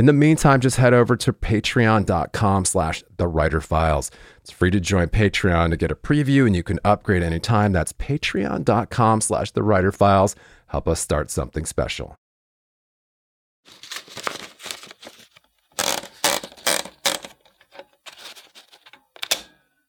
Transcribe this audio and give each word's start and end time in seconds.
In 0.00 0.06
the 0.06 0.14
meantime, 0.14 0.60
just 0.60 0.78
head 0.78 0.94
over 0.94 1.14
to 1.14 1.30
patreon.com 1.30 2.64
slash 2.64 3.04
the 3.18 3.28
writer 3.28 3.60
files. 3.60 4.10
It's 4.38 4.50
free 4.50 4.70
to 4.70 4.80
join 4.80 5.08
Patreon 5.08 5.68
to 5.68 5.76
get 5.76 5.92
a 5.92 5.94
preview 5.94 6.46
and 6.46 6.56
you 6.56 6.62
can 6.62 6.80
upgrade 6.86 7.22
anytime. 7.22 7.72
That's 7.72 7.92
patreon.com 7.92 9.20
slash 9.20 9.50
the 9.50 9.62
writer 9.62 9.92
files. 9.92 10.36
Help 10.68 10.88
us 10.88 11.00
start 11.00 11.30
something 11.30 11.66
special. 11.66 12.16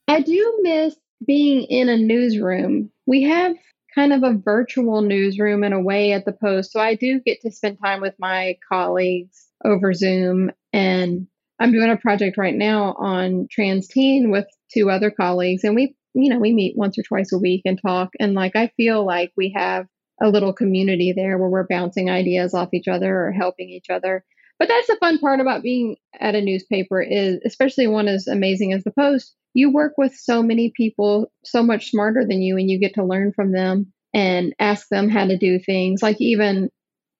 I 0.08 0.20
do 0.20 0.58
miss 0.60 0.94
being 1.26 1.62
in 1.70 1.88
a 1.88 1.96
newsroom. 1.96 2.90
We 3.06 3.22
have 3.22 3.56
kind 3.94 4.12
of 4.12 4.22
a 4.22 4.34
virtual 4.34 5.00
newsroom 5.00 5.64
in 5.64 5.72
a 5.72 5.80
way 5.80 6.12
at 6.12 6.26
the 6.26 6.32
Post. 6.32 6.72
So 6.72 6.80
I 6.80 6.96
do 6.96 7.18
get 7.20 7.40
to 7.40 7.50
spend 7.50 7.78
time 7.82 8.02
with 8.02 8.14
my 8.18 8.58
colleagues 8.68 9.51
over 9.64 9.92
Zoom. 9.94 10.50
And 10.72 11.26
I'm 11.58 11.72
doing 11.72 11.90
a 11.90 11.96
project 11.96 12.36
right 12.36 12.54
now 12.54 12.94
on 12.98 13.46
trans 13.50 13.88
teen 13.88 14.30
with 14.30 14.46
two 14.72 14.90
other 14.90 15.10
colleagues. 15.10 15.64
And 15.64 15.74
we, 15.74 15.94
you 16.14 16.30
know, 16.30 16.38
we 16.38 16.52
meet 16.52 16.76
once 16.76 16.98
or 16.98 17.02
twice 17.02 17.32
a 17.32 17.38
week 17.38 17.62
and 17.64 17.80
talk. 17.80 18.10
And 18.18 18.34
like, 18.34 18.56
I 18.56 18.72
feel 18.76 19.04
like 19.04 19.32
we 19.36 19.52
have 19.56 19.86
a 20.20 20.28
little 20.28 20.52
community 20.52 21.12
there 21.14 21.38
where 21.38 21.48
we're 21.48 21.66
bouncing 21.66 22.10
ideas 22.10 22.54
off 22.54 22.72
each 22.72 22.88
other 22.88 23.26
or 23.26 23.32
helping 23.32 23.68
each 23.68 23.90
other. 23.90 24.24
But 24.58 24.68
that's 24.68 24.86
the 24.86 24.96
fun 25.00 25.18
part 25.18 25.40
about 25.40 25.62
being 25.62 25.96
at 26.20 26.36
a 26.36 26.40
newspaper 26.40 27.02
is 27.02 27.40
especially 27.44 27.88
one 27.88 28.06
as 28.06 28.28
amazing 28.28 28.72
as 28.72 28.84
the 28.84 28.92
Post. 28.92 29.34
You 29.54 29.72
work 29.72 29.94
with 29.98 30.14
so 30.14 30.42
many 30.42 30.72
people 30.76 31.32
so 31.44 31.62
much 31.62 31.90
smarter 31.90 32.24
than 32.26 32.42
you 32.42 32.56
and 32.56 32.70
you 32.70 32.78
get 32.78 32.94
to 32.94 33.04
learn 33.04 33.32
from 33.32 33.52
them 33.52 33.92
and 34.14 34.54
ask 34.58 34.88
them 34.88 35.08
how 35.08 35.26
to 35.26 35.36
do 35.36 35.58
things. 35.58 36.02
Like 36.02 36.20
even 36.20 36.70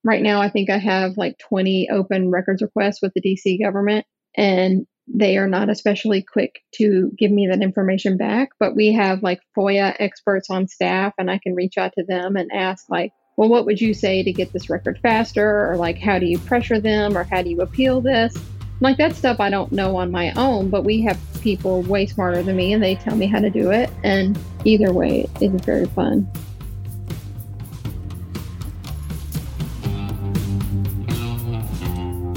right 0.05 0.23
now, 0.23 0.41
I 0.41 0.49
think 0.49 0.71
I 0.71 0.79
have 0.79 1.17
like 1.17 1.39
20 1.39 1.89
open 1.91 2.31
records 2.31 2.63
requests 2.63 3.01
with 3.03 3.13
the 3.15 3.23
DC 3.23 3.63
government, 3.63 4.07
and 4.37 4.87
they 5.09 5.37
are 5.37 5.49
not 5.49 5.69
especially 5.69 6.23
quick 6.23 6.61
to 6.77 7.11
give 7.19 7.31
me 7.31 7.49
that 7.49 7.63
information 7.63 8.17
back. 8.17 8.51
But 8.59 8.77
we 8.77 8.93
have 8.93 9.23
like 9.23 9.41
FOIA 9.57 9.95
experts 9.99 10.49
on 10.51 10.69
staff, 10.69 11.13
and 11.19 11.31
I 11.31 11.39
can 11.39 11.55
reach 11.55 11.79
out 11.79 11.93
to 11.99 12.05
them 12.05 12.37
and 12.37 12.51
ask, 12.53 12.87
like, 12.89 13.13
well, 13.37 13.49
what 13.49 13.67
would 13.67 13.81
you 13.81 13.95
say 13.95 14.23
to 14.23 14.33
get 14.33 14.53
this 14.53 14.69
record 14.69 14.99
faster? 15.03 15.71
Or 15.71 15.77
like, 15.77 15.99
how 15.99 16.19
do 16.19 16.27
you 16.27 16.39
pressure 16.39 16.81
them? 16.81 17.17
Or 17.17 17.25
how 17.25 17.43
do 17.43 17.51
you 17.51 17.61
appeal 17.61 18.01
this? 18.01 18.37
Like, 18.81 18.99
that 18.99 19.15
stuff 19.15 19.39
I 19.39 19.49
don't 19.49 19.73
know 19.73 19.97
on 19.97 20.11
my 20.11 20.33
own, 20.33 20.69
but 20.69 20.85
we 20.85 21.03
have 21.03 21.19
people 21.41 21.83
way 21.83 22.07
smarter 22.07 22.43
than 22.43 22.57
me, 22.57 22.73
and 22.73 22.83
they 22.83 22.97
tell 22.97 23.17
me 23.17 23.27
how 23.27 23.39
to 23.39 23.51
do 23.51 23.71
it. 23.71 23.91
And 24.03 24.39
either 24.65 24.93
way, 24.93 25.29
it 25.41 25.55
is 25.55 25.61
very 25.63 25.87
fun. 25.87 26.29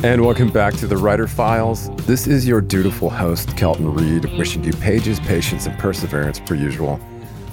And 0.06 0.24
welcome 0.24 0.52
back 0.52 0.76
to 0.76 0.86
the 0.86 0.98
Writer 0.98 1.28
Files. 1.28 1.90
This 2.06 2.28
is 2.28 2.48
your 2.48 2.62
dutiful 2.62 3.10
host, 3.10 3.58
Kelton 3.58 3.92
Reid, 3.92 4.26
wishing 4.38 4.64
you 4.64 4.72
pages, 4.74 5.20
patience, 5.22 5.66
and 5.66 5.76
perseverance 5.80 6.40
per 6.40 6.54
usual. 6.54 7.00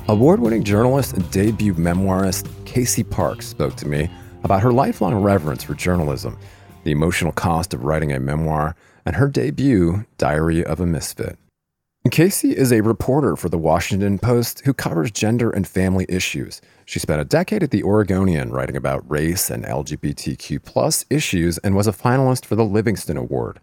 Award 0.09 0.39
winning 0.39 0.63
journalist 0.63 1.15
and 1.15 1.31
debut 1.31 1.73
memoirist 1.73 2.47
Casey 2.67 3.05
Parks 3.05 3.47
spoke 3.47 3.75
to 3.77 3.89
me 3.89 4.11
about 4.45 4.61
her 4.61 4.71
lifelong 4.71 5.15
reverence 5.15 5.63
for 5.63 5.75
journalism, 5.75 6.39
the 6.85 6.91
emotional 6.91 7.33
cost 7.33 7.73
of 7.73 7.85
writing 7.85 8.13
a 8.13 8.21
memoir, 8.21 8.77
and 9.07 9.17
her 9.17 9.29
debut, 9.29 10.05
Diary 10.19 10.63
of 10.63 10.79
a 10.79 10.85
Misfit. 10.85 11.39
Casey 12.11 12.51
is 12.51 12.73
a 12.73 12.83
reporter 12.83 13.37
for 13.37 13.49
the 13.49 13.57
Washington 13.57 14.19
Post 14.19 14.63
who 14.65 14.75
covers 14.75 15.11
gender 15.13 15.51
and 15.51 15.67
family 15.67 16.05
issues. 16.09 16.61
She 16.85 16.99
spent 16.99 17.21
a 17.21 17.25
decade 17.25 17.63
at 17.63 17.71
the 17.71 17.85
Oregonian 17.85 18.51
writing 18.51 18.77
about 18.77 19.09
race 19.11 19.49
and 19.49 19.65
LGBTQ 19.65 20.63
plus 20.65 21.07
issues 21.09 21.59
and 21.59 21.77
was 21.77 21.87
a 21.87 21.93
finalist 21.93 22.45
for 22.45 22.57
the 22.57 22.65
Livingston 22.65 23.17
Award. 23.17 23.61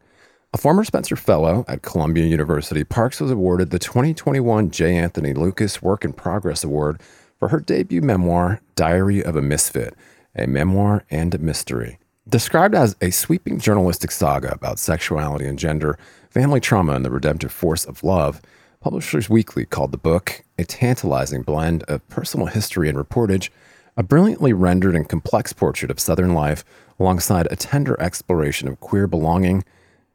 A 0.53 0.57
former 0.57 0.83
Spencer 0.83 1.16
Fellow 1.16 1.63
at 1.67 1.83
Columbia 1.83 2.25
University, 2.25 2.83
Parks 2.83 3.19
was 3.19 3.29
awarded 3.29 3.69
the 3.69 3.77
2021 3.77 4.71
J. 4.71 4.95
Anthony 4.97 5.33
Lukas 5.33 5.81
Work 5.81 6.03
in 6.03 6.13
Progress 6.13 6.63
Award 6.63 7.01
for 7.38 7.50
her 7.50 7.59
debut 7.59 8.01
memoir, 8.01 8.61
Diary 8.73 9.23
of 9.23 9.35
a 9.35 9.41
Misfit, 9.44 9.94
a 10.33 10.47
memoir 10.47 11.03
and 11.11 11.35
a 11.35 11.38
mystery. 11.38 11.99
Described 12.29 12.75
as 12.75 12.95
a 13.01 13.09
sweeping 13.09 13.57
journalistic 13.57 14.12
saga 14.12 14.53
about 14.53 14.78
sexuality 14.78 15.47
and 15.47 15.57
gender, 15.57 15.97
family 16.29 16.59
trauma, 16.59 16.94
and 16.94 17.03
the 17.03 17.09
redemptive 17.09 17.51
force 17.51 17.85
of 17.85 18.03
love, 18.03 18.40
Publishers 18.81 19.31
Weekly 19.31 19.66
called 19.66 19.91
the 19.91 19.97
book 19.97 20.44
a 20.59 20.63
tantalizing 20.63 21.41
blend 21.41 21.81
of 21.84 22.07
personal 22.07 22.45
history 22.45 22.88
and 22.88 22.95
reportage, 23.00 23.50
a 23.97 24.03
brilliantly 24.03 24.53
rendered 24.53 24.95
and 24.95 25.09
complex 25.09 25.53
portrait 25.53 25.89
of 25.89 26.00
Southern 26.00 26.35
life, 26.35 26.63
alongside 27.00 27.47
a 27.50 27.56
tender 27.56 28.00
exploration 28.00 28.68
of 28.68 28.79
queer 28.79 29.07
belonging, 29.07 29.63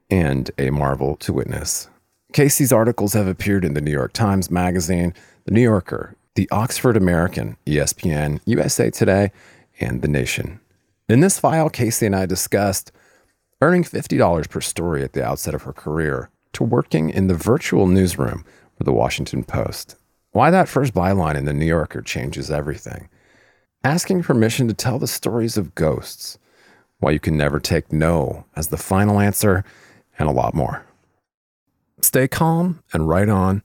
and 0.08 0.52
a 0.56 0.70
marvel 0.70 1.16
to 1.16 1.32
witness. 1.32 1.88
Casey's 2.32 2.72
articles 2.72 3.14
have 3.14 3.26
appeared 3.26 3.64
in 3.64 3.74
the 3.74 3.80
New 3.80 3.90
York 3.90 4.12
Times 4.12 4.52
Magazine, 4.52 5.14
The 5.46 5.52
New 5.52 5.62
Yorker, 5.62 6.14
The 6.36 6.48
Oxford 6.52 6.96
American, 6.96 7.56
ESPN, 7.66 8.40
USA 8.44 8.90
Today, 8.90 9.32
and 9.80 10.00
The 10.00 10.08
Nation. 10.08 10.60
In 11.06 11.20
this 11.20 11.38
file, 11.38 11.68
Casey 11.68 12.06
and 12.06 12.16
I 12.16 12.24
discussed 12.24 12.90
earning 13.60 13.84
$50 13.84 14.48
per 14.48 14.60
story 14.62 15.02
at 15.02 15.12
the 15.12 15.22
outset 15.24 15.54
of 15.54 15.62
her 15.62 15.72
career, 15.72 16.30
to 16.54 16.64
working 16.64 17.10
in 17.10 17.26
the 17.26 17.34
virtual 17.34 17.86
newsroom 17.86 18.44
for 18.76 18.84
the 18.84 18.92
Washington 18.92 19.44
Post. 19.44 19.96
Why 20.32 20.50
that 20.50 20.68
first 20.68 20.94
byline 20.94 21.34
in 21.34 21.44
the 21.44 21.52
New 21.52 21.66
Yorker 21.66 22.00
changes 22.00 22.50
everything. 22.50 23.08
Asking 23.82 24.22
permission 24.22 24.66
to 24.68 24.74
tell 24.74 24.98
the 24.98 25.06
stories 25.06 25.58
of 25.58 25.74
ghosts. 25.74 26.38
Why 27.00 27.10
you 27.10 27.20
can 27.20 27.36
never 27.36 27.60
take 27.60 27.92
no 27.92 28.46
as 28.56 28.68
the 28.68 28.78
final 28.78 29.20
answer, 29.20 29.62
and 30.18 30.26
a 30.26 30.32
lot 30.32 30.54
more. 30.54 30.86
Stay 32.00 32.28
calm 32.28 32.82
and 32.94 33.08
write 33.08 33.28
on. 33.28 33.62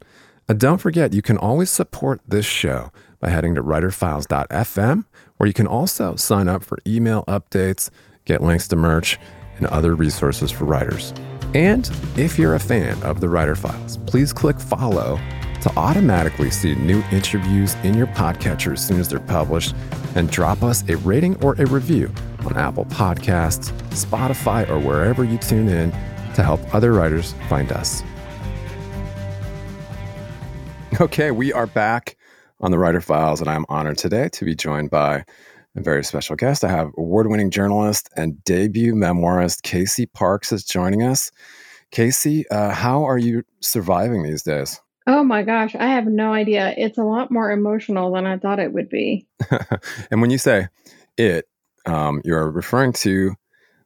And 0.50 0.60
don't 0.60 0.80
forget, 0.80 1.14
you 1.14 1.22
can 1.22 1.38
always 1.38 1.70
support 1.70 2.20
this 2.28 2.46
show 2.46 2.92
by 3.20 3.30
heading 3.30 3.56
to 3.56 3.64
writerfiles.fm, 3.64 5.06
where 5.38 5.48
you 5.48 5.54
can 5.54 5.68
also 5.68 6.16
sign 6.16 6.48
up 6.48 6.64
for 6.64 6.80
email 6.88 7.24
updates, 7.28 7.90
get 8.26 8.42
links 8.42 8.68
to 8.70 8.76
merch, 8.76 9.20
and 9.58 9.68
other 9.68 9.96
resources 9.96 10.52
for 10.52 10.66
writers. 10.66 11.14
And 11.54 11.90
if 12.16 12.38
you're 12.38 12.56
a 12.56 12.60
fan 12.60 13.02
of 13.04 13.22
the 13.22 13.30
Writer 13.30 13.56
Files, 13.56 13.98
please 13.98 14.32
click 14.32 14.60
follow 14.60 15.20
to 15.62 15.72
automatically 15.76 16.50
see 16.50 16.76
new 16.76 17.04
interviews 17.12 17.76
in 17.84 17.94
your 17.94 18.08
podcatcher 18.08 18.74
as 18.74 18.86
soon 18.86 19.00
as 19.00 19.10
they're 19.10 19.20
published 19.20 19.76
and 20.16 20.30
drop 20.30 20.64
us 20.64 20.88
a 20.88 20.96
rating 20.98 21.42
or 21.44 21.54
a 21.54 21.66
review 21.66 22.12
on 22.46 22.56
Apple 22.56 22.86
Podcasts, 22.86 23.72
Spotify, 23.90 24.70
or 24.70 24.80
wherever 24.80 25.24
you 25.24 25.38
tune 25.38 25.68
in 25.68 25.92
to 26.36 26.44
help 26.44 26.74
other 26.74 26.94
writers 26.94 27.34
find 27.50 27.72
us. 27.72 28.04
Okay, 31.02 31.32
we 31.32 31.52
are 31.54 31.68
back 31.68 32.16
on 32.62 32.72
the 32.72 32.80
Writer 32.80 33.02
Files, 33.02 33.42
and 33.42 33.50
I'm 33.50 33.66
honored 33.70 33.98
today 33.98 34.30
to 34.30 34.46
be 34.46 34.56
joined 34.56 34.90
by 34.90 35.24
a 35.76 35.82
very 35.82 36.04
special 36.04 36.36
guest. 36.36 36.64
I 36.64 36.70
have 36.70 36.92
award 36.98 37.28
winning 37.28 37.52
journalist 37.52 38.10
and 38.16 38.44
debut 38.44 38.94
memoirist 38.94 39.64
Casey 39.64 40.06
Parks 40.06 40.52
is 40.52 40.64
joining 40.64 41.04
us. 41.04 41.32
Casey, 41.92 42.48
uh, 42.50 42.72
how 42.72 43.04
are 43.04 43.18
you 43.18 43.44
surviving 43.62 44.24
these 44.24 44.44
days? 44.44 44.80
Oh 45.08 45.24
my 45.24 45.42
gosh, 45.42 45.76
I 45.76 45.88
have 45.88 46.06
no 46.06 46.34
idea. 46.34 46.76
It's 46.78 46.98
a 46.98 47.04
lot 47.04 47.32
more 47.32 47.52
emotional 47.52 48.12
than 48.12 48.28
I 48.28 48.38
thought 48.38 48.60
it 48.60 48.74
would 48.74 48.90
be. 48.90 49.26
and 50.12 50.22
when 50.22 50.30
you 50.30 50.38
say 50.38 50.68
it, 51.18 51.48
um, 51.86 52.22
you're 52.24 52.52
referring 52.52 52.94
to 52.94 53.34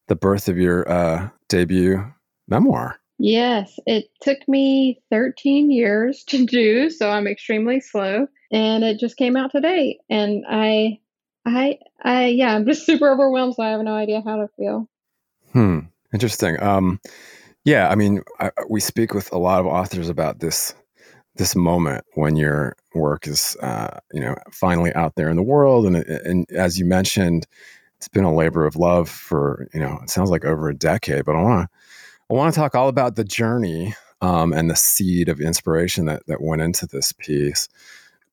the 0.07 0.15
birth 0.15 0.49
of 0.49 0.57
your 0.57 0.89
uh, 0.91 1.29
debut 1.47 2.03
memoir. 2.47 2.99
Yes, 3.19 3.79
it 3.85 4.09
took 4.21 4.39
me 4.49 5.01
13 5.11 5.71
years 5.71 6.23
to 6.25 6.45
do, 6.45 6.89
so 6.89 7.09
I'm 7.09 7.27
extremely 7.27 7.79
slow. 7.79 8.27
And 8.53 8.83
it 8.83 8.99
just 8.99 9.17
came 9.17 9.35
out 9.35 9.51
today. 9.51 9.99
And 10.09 10.45
I, 10.47 10.99
I, 11.45 11.79
I, 12.01 12.27
yeah, 12.27 12.55
I'm 12.55 12.65
just 12.65 12.85
super 12.85 13.11
overwhelmed. 13.11 13.55
So 13.55 13.63
I 13.63 13.71
have 13.71 13.81
no 13.81 13.95
idea 13.95 14.21
how 14.23 14.37
to 14.37 14.47
feel. 14.55 14.87
Hmm. 15.51 15.79
Interesting. 16.13 16.61
Um, 16.61 17.01
yeah, 17.65 17.89
I 17.89 17.95
mean, 17.95 18.21
I, 18.39 18.51
we 18.69 18.79
speak 18.79 19.13
with 19.13 19.31
a 19.31 19.37
lot 19.37 19.59
of 19.59 19.65
authors 19.65 20.07
about 20.09 20.39
this 20.39 20.73
this 21.35 21.55
moment 21.55 22.05
when 22.13 22.35
your 22.35 22.75
work 22.93 23.25
is, 23.25 23.57
uh, 23.63 23.97
you 24.11 24.19
know, 24.19 24.35
finally 24.51 24.93
out 24.93 25.15
there 25.15 25.29
in 25.29 25.35
the 25.35 25.43
world, 25.43 25.87
and 25.87 25.95
and 25.95 26.51
as 26.51 26.77
you 26.77 26.85
mentioned, 26.85 27.47
it's 27.97 28.07
been 28.07 28.25
a 28.25 28.33
labor 28.33 28.67
of 28.67 28.75
love 28.75 29.09
for 29.09 29.67
you 29.73 29.79
know, 29.79 29.99
it 30.03 30.09
sounds 30.09 30.29
like 30.29 30.45
over 30.45 30.69
a 30.69 30.75
decade. 30.75 31.25
But 31.25 31.35
I 31.35 31.41
want 31.41 31.67
to 31.67 31.77
I 32.29 32.33
want 32.37 32.53
to 32.53 32.59
talk 32.59 32.75
all 32.75 32.89
about 32.89 33.15
the 33.15 33.23
journey 33.23 33.95
um, 34.21 34.53
and 34.53 34.69
the 34.69 34.75
seed 34.75 35.29
of 35.29 35.41
inspiration 35.41 36.05
that 36.05 36.27
that 36.27 36.41
went 36.41 36.61
into 36.61 36.85
this 36.85 37.13
piece. 37.13 37.67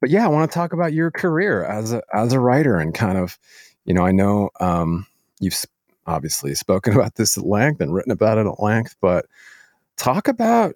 But 0.01 0.11
yeah, 0.11 0.25
I 0.25 0.29
want 0.29 0.51
to 0.51 0.55
talk 0.55 0.73
about 0.73 0.93
your 0.93 1.11
career 1.11 1.65
as 1.65 1.93
a 1.93 2.03
as 2.15 2.33
a 2.33 2.41
writer 2.41 2.77
and 2.77 2.95
kind 2.95 3.19
of, 3.19 3.39
you 3.85 3.95
know, 3.95 4.05
I 4.05 4.13
know 4.13 4.51
um, 4.61 5.07
you've 5.41 5.65
obviously 6.07 6.55
spoken 6.55 6.93
about 6.97 7.17
this 7.17 7.37
at 7.37 7.45
length 7.45 7.81
and 7.81 7.93
written 7.93 8.13
about 8.13 8.39
it 8.39 8.47
at 8.47 8.61
length, 8.61 8.97
but 9.01 9.27
talk 9.97 10.29
about, 10.29 10.75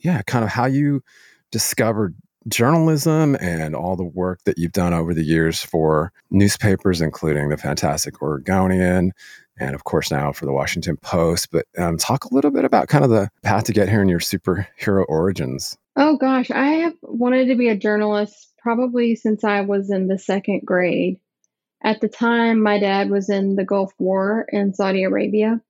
yeah, 0.00 0.22
kind 0.22 0.44
of 0.44 0.50
how 0.50 0.66
you 0.66 1.02
discovered 1.50 2.14
journalism 2.48 3.36
and 3.40 3.74
all 3.74 3.96
the 3.96 4.04
work 4.04 4.40
that 4.44 4.58
you've 4.58 4.72
done 4.72 4.94
over 4.94 5.12
the 5.12 5.22
years 5.22 5.62
for 5.62 6.12
newspapers, 6.30 7.00
including 7.00 7.48
the 7.48 7.56
fantastic 7.56 8.22
Oregonian, 8.22 9.12
and 9.58 9.74
of 9.74 9.84
course 9.84 10.10
now 10.10 10.32
for 10.32 10.46
the 10.46 10.52
Washington 10.52 10.96
Post. 10.96 11.50
But 11.50 11.66
um, 11.76 11.98
talk 11.98 12.24
a 12.24 12.34
little 12.34 12.50
bit 12.50 12.64
about 12.64 12.88
kind 12.88 13.04
of 13.04 13.10
the 13.10 13.30
path 13.42 13.64
to 13.64 13.72
get 13.72 13.88
here 13.88 14.00
and 14.00 14.10
your 14.10 14.20
superhero 14.20 15.04
origins. 15.08 15.76
Oh 15.96 16.16
gosh, 16.16 16.50
I 16.50 16.66
have 16.66 16.94
wanted 17.02 17.46
to 17.48 17.56
be 17.56 17.68
a 17.68 17.76
journalist 17.76 18.49
probably 18.62 19.14
since 19.16 19.44
I 19.44 19.62
was 19.62 19.90
in 19.90 20.08
the 20.08 20.18
second 20.18 20.62
grade. 20.64 21.18
At 21.82 22.00
the 22.00 22.08
time, 22.08 22.62
my 22.62 22.78
dad 22.78 23.10
was 23.10 23.30
in 23.30 23.56
the 23.56 23.64
Gulf 23.64 23.92
War 23.98 24.46
in 24.48 24.74
Saudi 24.74 25.04
Arabia. 25.04 25.60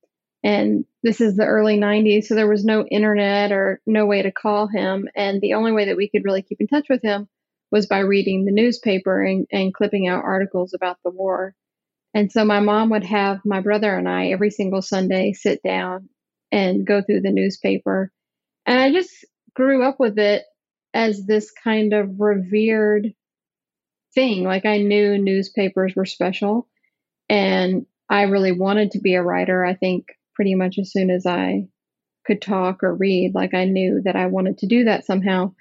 And 0.43 0.85
this 1.03 1.21
is 1.21 1.35
the 1.35 1.45
early 1.45 1.77
90s, 1.77 2.25
so 2.25 2.35
there 2.35 2.47
was 2.47 2.65
no 2.65 2.85
internet 2.85 3.51
or 3.51 3.79
no 3.85 4.05
way 4.05 4.23
to 4.23 4.31
call 4.31 4.67
him. 4.67 5.07
And 5.15 5.39
the 5.39 5.53
only 5.53 5.71
way 5.71 5.85
that 5.85 5.97
we 5.97 6.09
could 6.09 6.25
really 6.25 6.41
keep 6.41 6.59
in 6.59 6.67
touch 6.67 6.87
with 6.89 7.01
him 7.01 7.27
was 7.71 7.85
by 7.85 7.99
reading 7.99 8.45
the 8.45 8.51
newspaper 8.51 9.23
and, 9.23 9.47
and 9.51 9.73
clipping 9.73 10.07
out 10.07 10.23
articles 10.23 10.73
about 10.73 10.97
the 11.03 11.11
war. 11.11 11.55
And 12.13 12.31
so 12.31 12.43
my 12.43 12.59
mom 12.59 12.89
would 12.89 13.05
have 13.05 13.39
my 13.45 13.61
brother 13.61 13.95
and 13.95 14.09
I 14.09 14.27
every 14.27 14.49
single 14.49 14.81
Sunday 14.81 15.31
sit 15.33 15.63
down 15.63 16.09
and 16.51 16.85
go 16.85 17.01
through 17.01 17.21
the 17.21 17.31
newspaper. 17.31 18.11
And 18.65 18.79
I 18.79 18.91
just 18.91 19.11
grew 19.55 19.83
up 19.83 19.99
with 19.99 20.19
it 20.19 20.43
as 20.93 21.25
this 21.25 21.51
kind 21.51 21.93
of 21.93 22.19
revered 22.19 23.13
thing. 24.13 24.43
Like 24.43 24.65
I 24.65 24.77
knew 24.77 25.17
newspapers 25.17 25.95
were 25.95 26.05
special 26.05 26.67
and 27.29 27.85
I 28.09 28.23
really 28.23 28.51
wanted 28.51 28.91
to 28.91 28.99
be 28.99 29.15
a 29.15 29.23
writer. 29.23 29.63
I 29.65 29.75
think 29.75 30.07
pretty 30.35 30.55
much 30.55 30.77
as 30.77 30.91
soon 30.91 31.09
as 31.09 31.25
I 31.25 31.67
could 32.25 32.41
talk 32.41 32.83
or 32.83 32.93
read, 32.93 33.33
like 33.33 33.53
I 33.53 33.65
knew 33.65 34.01
that 34.05 34.15
I 34.15 34.27
wanted 34.27 34.59
to 34.59 34.67
do 34.67 34.83
that 34.85 35.05
somehow. 35.05 35.53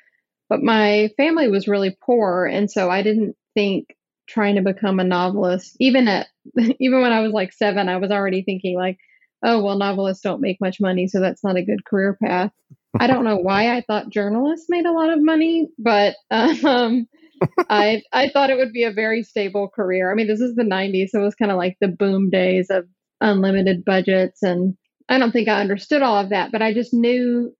But 0.48 0.62
my 0.62 1.10
family 1.16 1.48
was 1.48 1.68
really 1.68 1.96
poor 2.02 2.44
and 2.46 2.70
so 2.70 2.90
I 2.90 3.02
didn't 3.02 3.36
think 3.54 3.96
trying 4.28 4.56
to 4.56 4.62
become 4.62 5.00
a 5.00 5.04
novelist 5.04 5.76
even 5.80 6.08
at 6.08 6.28
even 6.80 7.00
when 7.02 7.12
I 7.12 7.20
was 7.20 7.32
like 7.32 7.52
7 7.52 7.88
I 7.88 7.96
was 7.96 8.10
already 8.10 8.42
thinking 8.42 8.76
like 8.76 8.98
oh 9.44 9.62
well 9.62 9.76
novelists 9.78 10.22
don't 10.22 10.40
make 10.40 10.60
much 10.60 10.80
money 10.80 11.08
so 11.08 11.20
that's 11.20 11.42
not 11.44 11.56
a 11.56 11.64
good 11.64 11.84
career 11.84 12.16
path. 12.22 12.52
I 12.98 13.06
don't 13.06 13.24
know 13.24 13.36
why 13.36 13.74
I 13.76 13.82
thought 13.82 14.10
journalists 14.10 14.66
made 14.68 14.86
a 14.86 14.92
lot 14.92 15.10
of 15.10 15.22
money, 15.22 15.68
but 15.78 16.16
um 16.30 17.06
I 17.70 18.02
I 18.12 18.28
thought 18.28 18.50
it 18.50 18.56
would 18.58 18.72
be 18.72 18.84
a 18.84 18.92
very 18.92 19.22
stable 19.22 19.68
career. 19.68 20.10
I 20.10 20.14
mean, 20.14 20.26
this 20.26 20.40
is 20.40 20.54
the 20.54 20.64
90s, 20.64 21.10
so 21.10 21.20
it 21.20 21.24
was 21.24 21.34
kind 21.34 21.50
of 21.50 21.56
like 21.56 21.76
the 21.80 21.88
boom 21.88 22.30
days 22.30 22.68
of 22.70 22.86
unlimited 23.20 23.84
budgets 23.84 24.42
and 24.42 24.76
I 25.08 25.18
don't 25.18 25.32
think 25.32 25.48
I 25.48 25.60
understood 25.60 26.02
all 26.02 26.16
of 26.16 26.30
that, 26.30 26.52
but 26.52 26.62
I 26.62 26.72
just 26.72 26.94
knew 26.94 27.52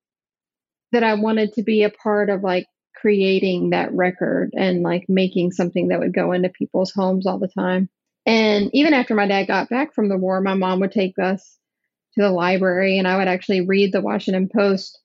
that 0.92 1.04
I 1.04 1.14
wanted 1.14 1.52
to 1.54 1.62
be 1.62 1.82
a 1.82 1.90
part 1.90 2.30
of 2.30 2.42
like 2.42 2.66
creating 2.96 3.70
that 3.70 3.92
record 3.92 4.52
and 4.54 4.82
like 4.82 5.06
making 5.08 5.52
something 5.52 5.88
that 5.88 6.00
would 6.00 6.14
go 6.14 6.32
into 6.32 6.48
people's 6.48 6.92
homes 6.92 7.26
all 7.26 7.38
the 7.38 7.48
time. 7.48 7.88
And 8.26 8.70
even 8.74 8.92
after 8.94 9.14
my 9.14 9.26
dad 9.26 9.46
got 9.46 9.68
back 9.68 9.94
from 9.94 10.08
the 10.08 10.18
war, 10.18 10.40
my 10.40 10.54
mom 10.54 10.80
would 10.80 10.92
take 10.92 11.18
us 11.18 11.58
to 12.14 12.22
the 12.22 12.30
library 12.30 12.98
and 12.98 13.08
I 13.08 13.18
would 13.18 13.28
actually 13.28 13.62
read 13.62 13.92
the 13.92 14.02
Washington 14.02 14.48
Post 14.54 14.99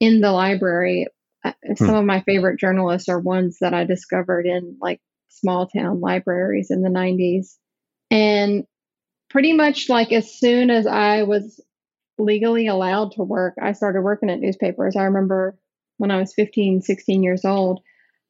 in 0.00 0.20
the 0.20 0.32
library 0.32 1.06
uh, 1.44 1.52
some 1.76 1.88
hmm. 1.88 1.94
of 1.94 2.04
my 2.04 2.20
favorite 2.22 2.58
journalists 2.58 3.08
are 3.08 3.20
ones 3.20 3.58
that 3.60 3.74
I 3.74 3.84
discovered 3.84 4.46
in 4.46 4.76
like 4.80 5.00
small 5.28 5.68
town 5.68 6.00
libraries 6.00 6.70
in 6.70 6.82
the 6.82 6.88
90s. 6.88 7.56
And 8.10 8.64
pretty 9.30 9.52
much 9.52 9.88
like 9.88 10.12
as 10.12 10.32
soon 10.32 10.70
as 10.70 10.86
I 10.86 11.22
was 11.22 11.60
legally 12.18 12.66
allowed 12.66 13.12
to 13.12 13.22
work, 13.22 13.54
I 13.60 13.72
started 13.72 14.02
working 14.02 14.30
at 14.30 14.40
newspapers. 14.40 14.96
I 14.96 15.04
remember 15.04 15.56
when 15.98 16.10
I 16.10 16.18
was 16.18 16.34
15, 16.34 16.82
16 16.82 17.22
years 17.22 17.44
old, 17.44 17.80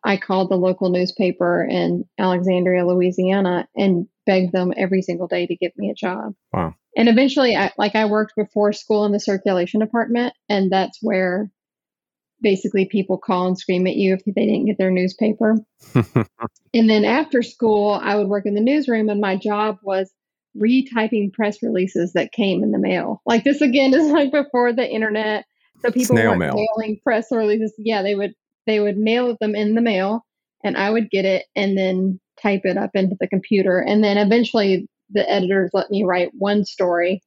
I 0.05 0.17
called 0.17 0.51
the 0.51 0.57
local 0.57 0.91
newspaper 0.91 1.67
in 1.69 2.05
Alexandria, 2.19 2.87
Louisiana, 2.87 3.69
and 3.75 4.07
begged 4.27 4.53
them 4.53 4.73
every 4.77 5.03
single 5.03 5.27
day 5.27 5.47
to 5.47 5.57
get 5.57 5.77
me 5.77 5.91
a 5.91 5.95
job. 5.95 6.35
Wow. 6.53 6.75
And 6.97 7.09
eventually, 7.09 7.57
I, 7.57 7.73
like 7.79 7.95
I 7.95 8.07
worked 8.07 8.35
before 8.37 8.73
school 8.73 9.05
in 9.05 9.13
the 9.13 9.21
circulation 9.21 9.81
department, 9.81 10.35
and 10.49 10.71
that's 10.71 10.99
where 11.03 11.51
basically 12.41 12.87
people 12.87 13.19
call 13.19 13.47
and 13.47 13.59
scream 13.59 13.87
at 13.87 13.97
you 13.97 14.15
if 14.15 14.25
they 14.25 14.47
didn't 14.47 14.67
get 14.67 14.79
their 14.79 14.91
newspaper. 14.91 15.57
and 15.95 16.91
then 16.91 17.05
after 17.05 17.43
school, 17.43 17.99
I 18.03 18.17
would 18.17 18.29
work 18.29 18.47
in 18.47 18.55
the 18.55 18.61
newsroom, 18.61 19.09
and 19.09 19.21
my 19.21 19.37
job 19.37 19.79
was 19.83 20.13
retyping 20.57 21.33
press 21.33 21.63
releases 21.63 22.13
that 22.13 22.33
came 22.33 22.63
in 22.63 22.73
the 22.73 22.79
mail. 22.79 23.23
Like 23.27 23.45
this 23.45 23.61
again 23.61 23.95
is 23.99 24.11
like 24.11 24.33
before 24.33 24.73
the 24.73 24.89
internet, 24.89 25.45
so 25.83 25.91
people 25.91 26.17
were 26.17 26.37
mailing 26.37 27.01
press 27.03 27.27
releases. 27.31 27.75
Yeah, 27.79 28.03
they 28.03 28.15
would 28.15 28.35
they 28.67 28.81
would 28.81 28.99
mail 28.99 29.37
them 29.41 29.55
in 29.55 29.75
the 29.75 29.81
mail, 29.81 30.25
and 30.65 30.77
I 30.77 30.91
would 30.91 31.11
get 31.11 31.25
it 31.25 31.47
and 31.57 31.77
then 31.77 32.21
type 32.41 32.63
it 32.65 32.77
up 32.77 32.91
into 32.95 33.17
the 33.19 33.29
computer, 33.29 33.81
and 33.81 34.03
then 34.03 34.19
eventually 34.19 34.89
the 35.11 35.29
editors 35.29 35.71
let 35.73 35.91
me 35.91 36.05
write 36.05 36.31
one 36.35 36.65
story. 36.65 37.23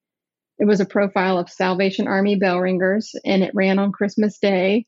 It 0.60 0.66
was 0.66 0.80
a 0.80 0.86
profile 0.86 1.40
of 1.40 1.50
Salvation 1.50 2.08
Army 2.08 2.36
bell 2.36 2.60
ringers, 2.60 3.16
and 3.26 3.44
it 3.44 3.52
ran 3.56 3.80
on 3.80 3.92
Christmas 3.92 4.38
Day 4.38 4.86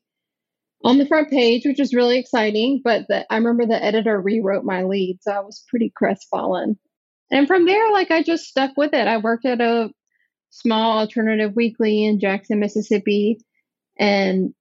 on 0.84 0.98
the 0.98 1.06
front 1.06 1.30
page, 1.30 1.64
which 1.64 1.78
was 1.78 1.94
really 1.94 2.18
exciting. 2.18 2.80
But 2.84 3.06
the, 3.08 3.26
I 3.32 3.36
remember 3.36 3.66
the 3.66 3.82
editor 3.82 4.20
rewrote 4.20 4.64
my 4.64 4.84
lead, 4.84 5.18
so 5.22 5.32
I 5.32 5.40
was 5.40 5.64
pretty 5.68 5.92
crestfallen. 5.94 6.78
And 7.30 7.46
from 7.46 7.66
there, 7.66 7.90
like 7.90 8.10
I 8.10 8.22
just 8.22 8.44
stuck 8.44 8.72
with 8.76 8.92
it. 8.92 9.08
I 9.08 9.16
worked 9.16 9.46
at 9.46 9.60
a 9.60 9.90
small 10.50 10.98
alternative 10.98 11.56
weekly 11.56 12.04
in 12.04 12.20
Jackson, 12.20 12.60
Mississippi, 12.60 13.38
and 13.98 14.54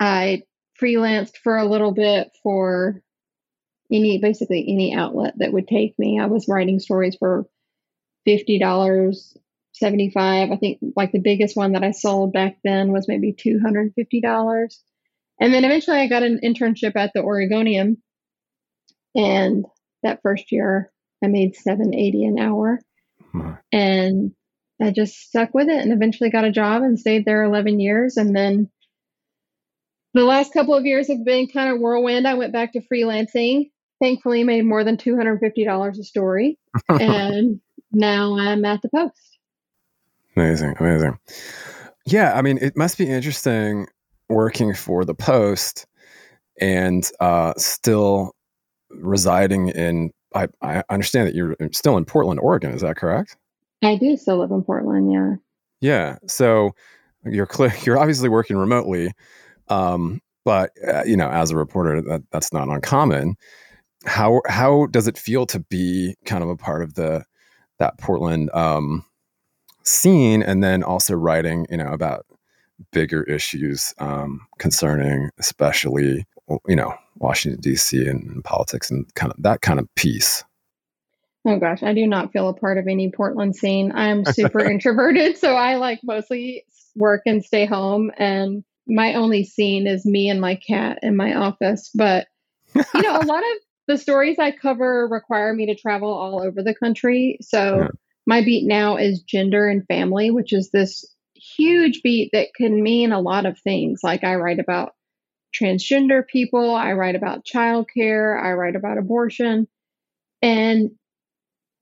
I 0.00 0.42
freelanced 0.80 1.36
for 1.42 1.56
a 1.56 1.64
little 1.64 1.92
bit 1.92 2.30
for 2.42 3.00
any 3.92 4.18
basically 4.18 4.66
any 4.68 4.94
outlet 4.94 5.34
that 5.38 5.52
would 5.52 5.68
take 5.68 5.98
me. 5.98 6.18
I 6.20 6.26
was 6.26 6.48
writing 6.48 6.80
stories 6.80 7.16
for 7.16 7.46
fifty 8.24 8.58
dollars, 8.58 9.36
seventy 9.72 10.10
five. 10.10 10.50
I 10.50 10.56
think 10.56 10.78
like 10.96 11.12
the 11.12 11.20
biggest 11.20 11.56
one 11.56 11.72
that 11.72 11.84
I 11.84 11.92
sold 11.92 12.32
back 12.32 12.56
then 12.64 12.92
was 12.92 13.06
maybe 13.06 13.32
two 13.32 13.60
hundred 13.64 13.92
fifty 13.94 14.20
dollars. 14.20 14.82
And 15.40 15.52
then 15.52 15.64
eventually 15.64 15.98
I 15.98 16.06
got 16.06 16.22
an 16.22 16.40
internship 16.44 16.96
at 16.96 17.12
the 17.14 17.22
Oregonian. 17.22 17.98
And 19.14 19.64
that 20.02 20.20
first 20.22 20.52
year 20.52 20.92
I 21.22 21.28
made 21.28 21.56
780 21.56 22.24
an 22.24 22.38
hour. 22.38 22.80
And 23.72 24.32
I 24.80 24.90
just 24.90 25.16
stuck 25.16 25.54
with 25.54 25.68
it 25.68 25.80
and 25.80 25.92
eventually 25.92 26.30
got 26.30 26.44
a 26.44 26.52
job 26.52 26.82
and 26.82 26.98
stayed 26.98 27.24
there 27.24 27.42
11 27.42 27.80
years. 27.80 28.16
And 28.16 28.34
then 28.34 28.70
the 30.12 30.24
last 30.24 30.52
couple 30.52 30.74
of 30.74 30.84
years 30.84 31.08
have 31.08 31.24
been 31.24 31.48
kind 31.48 31.72
of 31.72 31.80
whirlwind. 31.80 32.26
I 32.26 32.34
went 32.34 32.52
back 32.52 32.72
to 32.72 32.80
freelancing. 32.80 33.70
Thankfully, 34.00 34.44
made 34.44 34.64
more 34.64 34.84
than 34.84 34.96
$250 34.96 35.98
a 35.98 36.04
story. 36.04 36.58
and 36.88 37.60
now 37.92 38.36
I'm 38.38 38.64
at 38.64 38.82
the 38.82 38.88
Post. 38.88 39.38
Amazing. 40.36 40.74
Amazing. 40.78 41.18
Yeah. 42.06 42.34
I 42.34 42.42
mean, 42.42 42.58
it 42.60 42.76
must 42.76 42.98
be 42.98 43.08
interesting 43.08 43.86
working 44.34 44.74
for 44.74 45.04
the 45.04 45.14
Post 45.14 45.86
and 46.60 47.08
uh, 47.20 47.54
still 47.56 48.34
residing 48.90 49.68
in. 49.68 50.10
I, 50.34 50.48
I 50.62 50.82
understand 50.90 51.28
that 51.28 51.34
you're 51.34 51.56
still 51.70 51.96
in 51.96 52.04
Portland, 52.04 52.40
Oregon. 52.40 52.72
Is 52.72 52.82
that 52.82 52.96
correct? 52.96 53.36
I 53.82 53.96
do 53.96 54.16
still 54.16 54.38
live 54.38 54.50
in 54.50 54.62
Portland. 54.62 55.12
Yeah. 55.12 55.36
Yeah. 55.80 56.16
So 56.26 56.72
you're 57.24 57.46
clear. 57.46 57.72
You're 57.84 57.98
obviously 57.98 58.28
working 58.28 58.56
remotely, 58.56 59.12
um, 59.68 60.20
but 60.44 60.70
uh, 60.86 61.04
you 61.04 61.16
know, 61.16 61.28
as 61.28 61.50
a 61.50 61.56
reporter, 61.56 62.02
that 62.02 62.22
that's 62.30 62.52
not 62.52 62.68
uncommon. 62.68 63.36
How 64.04 64.42
how 64.46 64.86
does 64.86 65.06
it 65.06 65.16
feel 65.16 65.46
to 65.46 65.60
be 65.60 66.16
kind 66.26 66.42
of 66.42 66.50
a 66.50 66.56
part 66.56 66.82
of 66.82 66.94
the 66.94 67.24
that 67.78 67.98
Portland 67.98 68.50
um, 68.54 69.04
scene, 69.84 70.42
and 70.42 70.62
then 70.62 70.82
also 70.82 71.14
writing, 71.14 71.66
you 71.70 71.78
know, 71.78 71.92
about 71.92 72.26
bigger 72.92 73.22
issues 73.24 73.94
um, 73.98 74.46
concerning, 74.58 75.30
especially, 75.38 76.26
you 76.66 76.76
know, 76.76 76.94
Washington 77.16 77.60
D.C. 77.60 78.06
and 78.06 78.42
politics 78.44 78.90
and 78.90 79.12
kind 79.14 79.32
of 79.32 79.42
that 79.42 79.60
kind 79.60 79.78
of 79.78 79.92
piece? 79.94 80.44
Oh 81.46 81.58
gosh, 81.58 81.82
I 81.82 81.92
do 81.92 82.06
not 82.06 82.32
feel 82.32 82.48
a 82.48 82.54
part 82.54 82.78
of 82.78 82.86
any 82.88 83.10
Portland 83.10 83.54
scene. 83.54 83.92
I'm 83.94 84.24
super 84.24 84.60
introverted, 84.70 85.36
so 85.36 85.54
I 85.54 85.76
like 85.76 86.00
mostly 86.02 86.64
work 86.96 87.22
and 87.26 87.44
stay 87.44 87.66
home. 87.66 88.10
And 88.16 88.64
my 88.86 89.14
only 89.14 89.44
scene 89.44 89.86
is 89.86 90.06
me 90.06 90.28
and 90.28 90.40
my 90.40 90.54
cat 90.54 90.98
in 91.02 91.16
my 91.16 91.34
office. 91.34 91.90
But 91.94 92.28
you 92.74 93.02
know, 93.02 93.18
a 93.18 93.20
lot 93.26 93.42
of 93.42 93.58
the 93.86 93.98
stories 93.98 94.38
I 94.38 94.50
cover 94.52 95.06
require 95.06 95.52
me 95.52 95.66
to 95.66 95.74
travel 95.74 96.12
all 96.12 96.42
over 96.42 96.62
the 96.62 96.74
country. 96.74 97.38
So 97.42 97.78
yeah. 97.78 97.88
my 98.26 98.42
beat 98.42 98.66
now 98.66 98.96
is 98.96 99.20
gender 99.20 99.68
and 99.68 99.86
family, 99.86 100.30
which 100.30 100.52
is 100.52 100.70
this 100.70 101.04
huge 101.56 102.00
beat 102.02 102.30
that 102.32 102.48
can 102.56 102.82
mean 102.82 103.12
a 103.12 103.20
lot 103.20 103.46
of 103.46 103.58
things. 103.60 104.00
Like 104.02 104.24
I 104.24 104.36
write 104.36 104.58
about 104.58 104.92
transgender 105.54 106.26
people, 106.26 106.74
I 106.74 106.92
write 106.92 107.14
about 107.14 107.44
childcare, 107.44 108.42
I 108.42 108.52
write 108.52 108.76
about 108.76 108.98
abortion. 108.98 109.68
And 110.42 110.90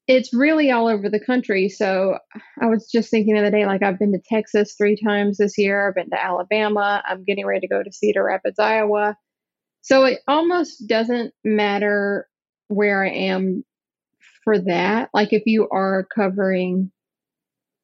it's 0.08 0.34
really 0.34 0.70
all 0.70 0.88
over 0.88 1.08
the 1.08 1.24
country. 1.24 1.68
So 1.68 2.18
I 2.60 2.66
was 2.66 2.90
just 2.90 3.10
thinking 3.10 3.34
the 3.34 3.40
other 3.40 3.50
day, 3.50 3.66
like 3.66 3.82
I've 3.82 3.98
been 3.98 4.12
to 4.12 4.20
Texas 4.28 4.74
three 4.76 4.96
times 5.02 5.38
this 5.38 5.56
year. 5.56 5.88
I've 5.88 5.94
been 5.94 6.10
to 6.10 6.22
Alabama. 6.22 7.02
I'm 7.08 7.24
getting 7.24 7.46
ready 7.46 7.60
to 7.60 7.68
go 7.68 7.82
to 7.82 7.92
Cedar 7.92 8.24
Rapids, 8.24 8.58
Iowa. 8.58 9.16
So 9.80 10.04
it 10.04 10.20
almost 10.28 10.86
doesn't 10.86 11.32
matter 11.44 12.28
where 12.68 13.04
I 13.04 13.10
am 13.10 13.64
for 14.44 14.58
that. 14.58 15.10
Like 15.14 15.32
if 15.32 15.42
you 15.46 15.68
are 15.70 16.06
covering, 16.14 16.90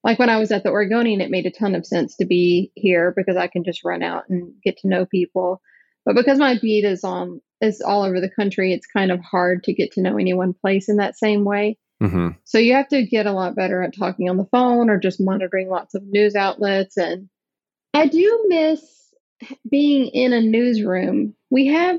like 0.04 0.18
when 0.18 0.30
I 0.30 0.38
was 0.38 0.52
at 0.52 0.62
the 0.62 0.70
Oregonian, 0.70 1.20
it 1.20 1.30
made 1.30 1.46
a 1.46 1.50
ton 1.50 1.74
of 1.74 1.86
sense 1.86 2.16
to 2.16 2.24
be 2.24 2.72
here 2.74 3.12
because 3.16 3.36
I 3.36 3.48
can 3.48 3.64
just 3.64 3.84
run 3.84 4.02
out 4.02 4.24
and 4.28 4.52
get 4.62 4.78
to 4.78 4.88
know 4.88 5.06
people. 5.06 5.60
But 6.04 6.14
because 6.14 6.38
my 6.38 6.58
beat 6.60 6.84
is 6.84 7.04
on 7.04 7.40
is 7.60 7.80
all 7.80 8.02
over 8.02 8.20
the 8.20 8.30
country, 8.30 8.72
it's 8.72 8.86
kind 8.86 9.10
of 9.10 9.20
hard 9.20 9.64
to 9.64 9.72
get 9.72 9.92
to 9.92 10.00
know 10.00 10.16
any 10.16 10.32
one 10.32 10.54
place 10.54 10.88
in 10.88 10.96
that 10.96 11.18
same 11.18 11.44
way. 11.44 11.78
Mm-hmm. 12.02 12.28
So 12.44 12.58
you 12.58 12.74
have 12.74 12.88
to 12.88 13.04
get 13.04 13.26
a 13.26 13.32
lot 13.32 13.56
better 13.56 13.82
at 13.82 13.96
talking 13.96 14.30
on 14.30 14.36
the 14.36 14.46
phone 14.46 14.88
or 14.88 14.98
just 14.98 15.20
monitoring 15.20 15.68
lots 15.68 15.94
of 15.94 16.04
news 16.04 16.36
outlets. 16.36 16.96
And 16.96 17.28
I 17.92 18.06
do 18.06 18.44
miss 18.46 18.80
being 19.68 20.06
in 20.08 20.32
a 20.32 20.40
newsroom. 20.40 21.34
We 21.50 21.66
have 21.66 21.98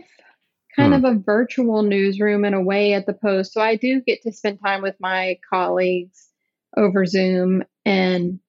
kind 0.76 0.94
hmm. 0.94 1.06
of 1.06 1.16
a 1.16 1.20
virtual 1.20 1.84
newsroom 1.84 2.46
in 2.46 2.54
a 2.54 2.62
way 2.62 2.94
at 2.94 3.06
the 3.06 3.14
Post. 3.14 3.54
So 3.54 3.62
I 3.62 3.76
do 3.76 4.02
get 4.02 4.22
to 4.24 4.32
spend 4.32 4.60
time 4.64 4.82
with 4.82 4.96
my 5.00 5.38
colleagues 5.50 6.28
over 6.78 7.06
Zoom. 7.06 7.64
And 7.90 8.40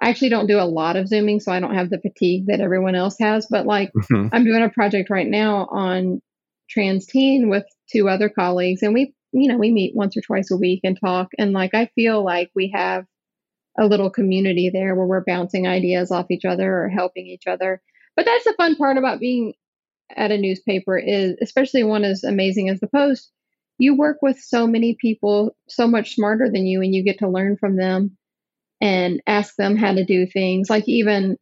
I 0.00 0.10
actually 0.10 0.28
don't 0.28 0.46
do 0.46 0.58
a 0.58 0.68
lot 0.68 0.96
of 0.96 1.08
Zooming, 1.08 1.40
so 1.40 1.52
I 1.52 1.60
don't 1.60 1.74
have 1.74 1.90
the 1.90 2.00
fatigue 2.00 2.46
that 2.46 2.60
everyone 2.60 2.94
else 2.94 3.16
has. 3.20 3.46
But 3.50 3.66
like 3.66 3.92
mm-hmm. 3.92 4.28
I'm 4.32 4.44
doing 4.44 4.62
a 4.62 4.68
project 4.68 5.10
right 5.10 5.26
now 5.26 5.66
on 5.70 6.20
trans 6.68 7.06
teen 7.06 7.48
with 7.48 7.64
two 7.90 8.08
other 8.08 8.28
colleagues, 8.28 8.82
and 8.82 8.94
we 8.94 9.14
you 9.34 9.48
know, 9.48 9.58
we 9.58 9.72
meet 9.72 9.96
once 9.96 10.16
or 10.16 10.20
twice 10.20 10.50
a 10.50 10.56
week 10.56 10.80
and 10.84 10.98
talk. 10.98 11.28
And 11.38 11.52
like, 11.52 11.74
I 11.74 11.90
feel 11.96 12.24
like 12.24 12.50
we 12.54 12.70
have 12.74 13.04
a 13.78 13.86
little 13.86 14.08
community 14.08 14.70
there 14.72 14.94
where 14.94 15.06
we're 15.06 15.24
bouncing 15.24 15.66
ideas 15.66 16.12
off 16.12 16.30
each 16.30 16.44
other 16.44 16.84
or 16.84 16.88
helping 16.88 17.26
each 17.26 17.48
other. 17.48 17.82
But 18.14 18.26
that's 18.26 18.44
the 18.44 18.54
fun 18.56 18.76
part 18.76 18.96
about 18.96 19.18
being 19.18 19.54
at 20.16 20.30
a 20.30 20.38
newspaper 20.38 20.96
is 20.96 21.34
especially 21.42 21.82
one 21.82 22.04
as 22.04 22.22
amazing 22.22 22.68
as 22.68 22.78
the 22.78 22.86
Post. 22.86 23.32
You 23.78 23.96
work 23.96 24.18
with 24.22 24.38
so 24.38 24.68
many 24.68 24.96
people 25.00 25.56
so 25.68 25.88
much 25.88 26.14
smarter 26.14 26.48
than 26.48 26.64
you 26.64 26.80
and 26.80 26.94
you 26.94 27.02
get 27.02 27.18
to 27.18 27.28
learn 27.28 27.56
from 27.56 27.76
them 27.76 28.16
and 28.80 29.20
ask 29.26 29.54
them 29.56 29.76
how 29.76 29.92
to 29.92 30.04
do 30.04 30.26
things. 30.26 30.68
Like 30.70 30.84
even 30.88 31.36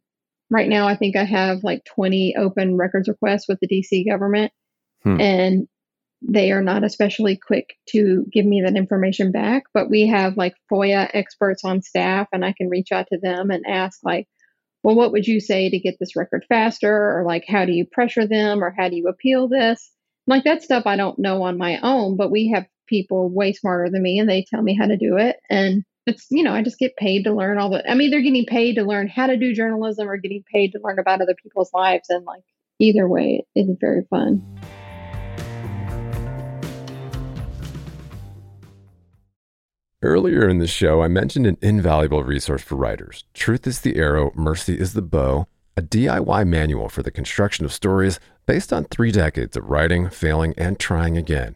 right 0.49 0.69
now 0.69 0.87
I 0.87 0.95
think 0.95 1.15
I 1.15 1.23
have 1.23 1.63
like 1.63 1.83
20 1.95 2.35
open 2.37 2.77
records 2.77 3.07
requests 3.07 3.47
with 3.47 3.59
the 3.59 3.67
DC 3.67 4.07
government. 4.09 4.51
Hmm. 5.03 5.19
And 5.19 5.67
they 6.25 6.51
are 6.51 6.61
not 6.61 6.83
especially 6.83 7.37
quick 7.37 7.75
to 7.89 8.25
give 8.31 8.45
me 8.45 8.61
that 8.61 8.77
information 8.77 9.31
back 9.31 9.63
but 9.73 9.89
we 9.89 10.07
have 10.07 10.37
like 10.37 10.55
foia 10.71 11.09
experts 11.13 11.63
on 11.65 11.81
staff 11.81 12.27
and 12.31 12.45
i 12.45 12.53
can 12.53 12.69
reach 12.69 12.91
out 12.91 13.07
to 13.11 13.19
them 13.21 13.51
and 13.51 13.65
ask 13.67 13.99
like 14.03 14.27
well 14.83 14.95
what 14.95 15.11
would 15.11 15.27
you 15.27 15.39
say 15.39 15.69
to 15.69 15.79
get 15.79 15.95
this 15.99 16.15
record 16.15 16.45
faster 16.47 17.17
or 17.17 17.23
like 17.25 17.43
how 17.47 17.65
do 17.65 17.73
you 17.73 17.85
pressure 17.85 18.25
them 18.25 18.63
or 18.63 18.73
how 18.77 18.87
do 18.87 18.95
you 18.95 19.07
appeal 19.07 19.47
this 19.47 19.91
like 20.25 20.43
that 20.45 20.63
stuff 20.63 20.83
i 20.85 20.95
don't 20.95 21.19
know 21.19 21.43
on 21.43 21.57
my 21.57 21.77
own 21.81 22.15
but 22.15 22.31
we 22.31 22.49
have 22.53 22.65
people 22.87 23.29
way 23.29 23.51
smarter 23.51 23.89
than 23.89 24.03
me 24.03 24.19
and 24.19 24.29
they 24.29 24.45
tell 24.49 24.61
me 24.61 24.77
how 24.77 24.85
to 24.85 24.97
do 24.97 25.17
it 25.17 25.37
and 25.49 25.83
it's 26.05 26.27
you 26.29 26.43
know 26.43 26.53
i 26.53 26.61
just 26.61 26.79
get 26.79 26.95
paid 26.97 27.23
to 27.23 27.33
learn 27.33 27.57
all 27.57 27.69
the 27.69 27.89
i 27.89 27.93
mean 27.93 28.11
they're 28.11 28.21
getting 28.21 28.45
paid 28.45 28.75
to 28.75 28.83
learn 28.83 29.07
how 29.07 29.27
to 29.27 29.37
do 29.37 29.53
journalism 29.53 30.09
or 30.09 30.17
getting 30.17 30.43
paid 30.51 30.71
to 30.71 30.79
learn 30.83 30.99
about 30.99 31.21
other 31.21 31.35
people's 31.41 31.71
lives 31.73 32.09
and 32.09 32.25
like 32.25 32.43
either 32.79 33.07
way 33.07 33.45
it's 33.55 33.69
very 33.79 34.03
fun 34.09 34.41
Earlier 40.05 40.49
in 40.49 40.57
the 40.57 40.67
show, 40.67 41.01
I 41.01 41.07
mentioned 41.07 41.47
an 41.47 41.57
invaluable 41.61 42.25
resource 42.25 42.61
for 42.61 42.75
writers 42.75 43.23
Truth 43.33 43.65
is 43.65 43.79
the 43.79 43.95
Arrow, 43.95 44.33
Mercy 44.35 44.77
is 44.77 44.91
the 44.91 45.01
Bow, 45.01 45.47
a 45.77 45.81
DIY 45.81 46.45
manual 46.45 46.89
for 46.89 47.01
the 47.01 47.09
construction 47.09 47.63
of 47.63 47.71
stories 47.71 48.19
based 48.45 48.73
on 48.73 48.83
three 48.83 49.13
decades 49.13 49.55
of 49.55 49.69
writing, 49.69 50.09
failing, 50.09 50.53
and 50.57 50.77
trying 50.77 51.15
again. 51.15 51.55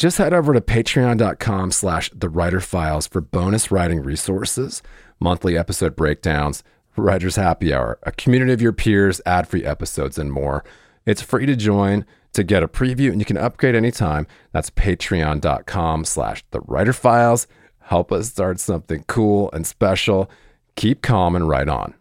Just 0.00 0.16
head 0.16 0.32
over 0.32 0.54
to 0.54 0.62
patreon.com 0.62 1.72
slash 1.72 2.08
the 2.14 2.30
writer 2.30 2.60
files 2.60 3.06
for 3.06 3.20
bonus 3.20 3.70
writing 3.70 4.00
resources, 4.02 4.82
monthly 5.20 5.58
episode 5.58 5.94
breakdowns, 5.94 6.64
writer's 6.96 7.36
happy 7.36 7.74
hour, 7.74 7.98
a 8.04 8.12
community 8.12 8.54
of 8.54 8.62
your 8.62 8.72
peers, 8.72 9.20
ad 9.26 9.46
free 9.46 9.62
episodes, 9.62 10.16
and 10.16 10.32
more. 10.32 10.64
It's 11.04 11.20
free 11.20 11.44
to 11.44 11.54
join 11.54 12.06
to 12.32 12.42
get 12.42 12.62
a 12.62 12.66
preview 12.66 13.12
and 13.12 13.20
you 13.20 13.26
can 13.26 13.36
upgrade 13.36 13.74
anytime. 13.74 14.26
That's 14.52 14.70
patreon.com 14.70 16.06
slash 16.06 16.44
the 16.50 16.60
writer 16.60 16.94
files. 16.94 17.46
Help 17.80 18.10
us 18.10 18.30
start 18.30 18.58
something 18.58 19.04
cool 19.06 19.50
and 19.52 19.66
special. 19.66 20.30
Keep 20.76 21.02
calm 21.02 21.36
and 21.36 21.46
write 21.46 21.68
on. 21.68 21.92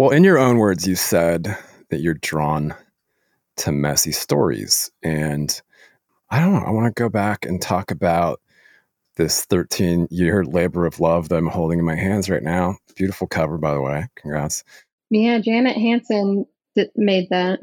Well, 0.00 0.08
in 0.08 0.24
your 0.24 0.38
own 0.38 0.56
words, 0.56 0.88
you 0.88 0.94
said 0.94 1.58
that 1.90 2.00
you're 2.00 2.14
drawn 2.14 2.74
to 3.56 3.70
messy 3.70 4.12
stories. 4.12 4.90
And 5.02 5.60
I 6.30 6.40
don't 6.40 6.54
know, 6.54 6.64
I 6.66 6.70
want 6.70 6.86
to 6.86 6.98
go 6.98 7.10
back 7.10 7.44
and 7.44 7.60
talk 7.60 7.90
about 7.90 8.40
this 9.16 9.44
13 9.44 10.08
year 10.10 10.42
labor 10.42 10.86
of 10.86 11.00
love 11.00 11.28
that 11.28 11.36
I'm 11.36 11.48
holding 11.48 11.78
in 11.78 11.84
my 11.84 11.96
hands 11.96 12.30
right 12.30 12.42
now. 12.42 12.78
Beautiful 12.96 13.26
cover, 13.26 13.58
by 13.58 13.74
the 13.74 13.82
way. 13.82 14.08
Congrats. 14.16 14.64
Yeah, 15.10 15.38
Janet 15.38 15.76
Hanson 15.76 16.46
made 16.96 17.28
that. 17.28 17.58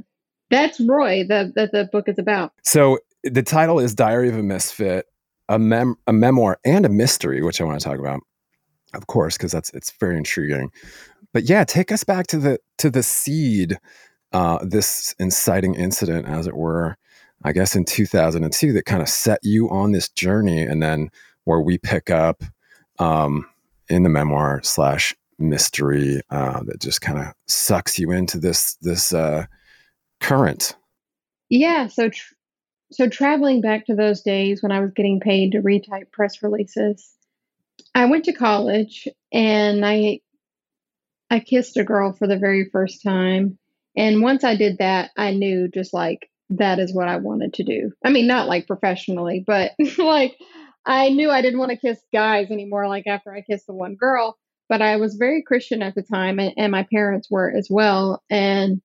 That's 0.52 0.80
Roy 0.80 1.24
that 1.28 1.56
the, 1.56 1.72
the 1.74 1.90
book 1.92 2.08
is 2.08 2.20
about. 2.20 2.52
So 2.64 3.00
the 3.24 3.42
title 3.42 3.80
is 3.80 3.96
Diary 3.96 4.30
of 4.30 4.38
a 4.38 4.44
Misfit, 4.44 5.08
a 5.50 5.58
mem 5.58 5.96
a 6.06 6.14
memoir 6.14 6.60
and 6.64 6.86
a 6.86 6.90
mystery, 6.90 7.42
which 7.42 7.60
I 7.60 7.64
want 7.64 7.80
to 7.80 7.84
talk 7.84 7.98
about, 7.98 8.20
of 8.94 9.08
course, 9.08 9.38
because 9.38 9.52
that's 9.52 9.72
it's 9.72 9.90
very 10.00 10.18
intriguing. 10.18 10.70
But 11.38 11.48
yeah, 11.48 11.66
take 11.66 11.92
us 11.92 12.04
back 12.04 12.26
to 12.28 12.40
the 12.40 12.60
to 12.80 12.90
the 12.90 13.04
seed, 13.04 13.78
uh, 14.34 14.58
this 14.66 15.14
inciting 15.20 15.76
incident, 15.76 16.28
as 16.28 16.48
it 16.48 16.56
were, 16.58 16.98
I 17.44 17.52
guess 17.52 17.76
in 17.76 17.86
2002, 17.86 18.74
that 18.74 18.86
kind 18.88 19.04
of 19.04 19.08
set 19.08 19.42
you 19.44 19.70
on 19.70 19.92
this 19.92 20.10
journey, 20.10 20.64
and 20.64 20.82
then 20.82 21.12
where 21.44 21.62
we 21.62 21.78
pick 21.78 22.10
up 22.10 22.42
um, 22.98 23.48
in 23.88 24.02
the 24.02 24.10
memoir 24.10 24.62
slash 24.64 25.16
mystery 25.38 26.22
uh, 26.32 26.64
that 26.64 26.82
just 26.82 27.02
kind 27.02 27.20
of 27.20 27.28
sucks 27.46 28.00
you 28.00 28.10
into 28.10 28.40
this 28.40 28.74
this 28.82 29.14
uh, 29.14 29.46
current. 30.20 30.76
Yeah. 31.50 31.86
So, 31.86 32.10
tr- 32.10 32.34
so 32.92 33.08
traveling 33.08 33.62
back 33.62 33.86
to 33.86 33.94
those 33.94 34.24
days 34.24 34.64
when 34.64 34.72
I 34.72 34.80
was 34.80 34.90
getting 34.96 35.20
paid 35.20 35.52
to 35.52 35.60
retype 35.60 36.12
press 36.12 36.42
releases, 36.42 37.08
I 37.94 38.06
went 38.06 38.26
to 38.26 38.34
college 38.34 39.08
and 39.32 39.86
I 39.86 40.22
I 41.30 41.40
kissed 41.40 41.78
a 41.78 41.84
girl 41.84 42.14
for 42.14 42.28
the 42.28 42.38
very 42.38 42.70
first 42.72 43.04
time. 43.04 43.58
And 43.96 44.22
once 44.22 44.44
I 44.44 44.56
did 44.56 44.78
that, 44.78 45.12
I 45.18 45.32
knew 45.32 45.68
just 45.68 45.94
like 45.94 46.30
that 46.52 46.80
is 46.80 46.94
what 46.94 47.08
I 47.08 47.18
wanted 47.18 47.56
to 47.56 47.64
do. 47.64 47.92
I 48.06 48.10
mean, 48.10 48.28
not 48.28 48.48
like 48.48 48.68
professionally, 48.68 49.44
but 49.46 49.72
like 49.98 50.38
I 50.86 51.10
knew 51.10 51.30
I 51.30 51.42
didn't 51.42 51.60
want 51.60 51.72
to 51.72 51.78
kiss 51.78 52.00
guys 52.14 52.50
anymore, 52.50 52.88
like 52.88 53.08
after 53.08 53.34
I 53.34 53.42
kissed 53.42 53.68
the 53.68 53.74
one 53.74 53.96
girl. 53.96 54.38
But 54.70 54.82
I 54.82 54.98
was 54.98 55.16
very 55.16 55.44
Christian 55.44 55.82
at 55.82 55.96
the 55.96 56.02
time, 56.02 56.40
and, 56.40 56.54
and 56.58 56.72
my 56.74 56.86
parents 56.92 57.32
were 57.32 57.50
as 57.50 57.68
well. 57.70 58.22
And 58.30 58.82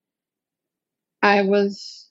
I 1.21 1.41
was 1.41 2.09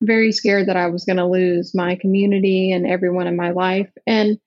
very 0.00 0.30
scared 0.30 0.68
that 0.68 0.76
I 0.76 0.86
was 0.86 1.04
going 1.04 1.16
to 1.16 1.26
lose 1.26 1.74
my 1.74 1.96
community 1.96 2.70
and 2.70 2.86
everyone 2.86 3.26
in 3.26 3.36
my 3.36 3.50
life. 3.50 3.90
And 4.06 4.38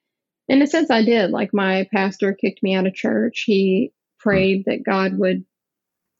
in 0.48 0.62
a 0.62 0.67
sense, 0.67 0.89
I 0.89 1.03
did. 1.03 1.31
Like 1.31 1.53
my 1.53 1.88
pastor 1.93 2.34
kicked 2.34 2.63
me 2.63 2.75
out 2.75 2.88
of 2.88 2.93
church. 2.93 3.43
He 3.46 3.91
prayed 4.21 4.65
that 4.65 4.83
God 4.85 5.17
would 5.17 5.45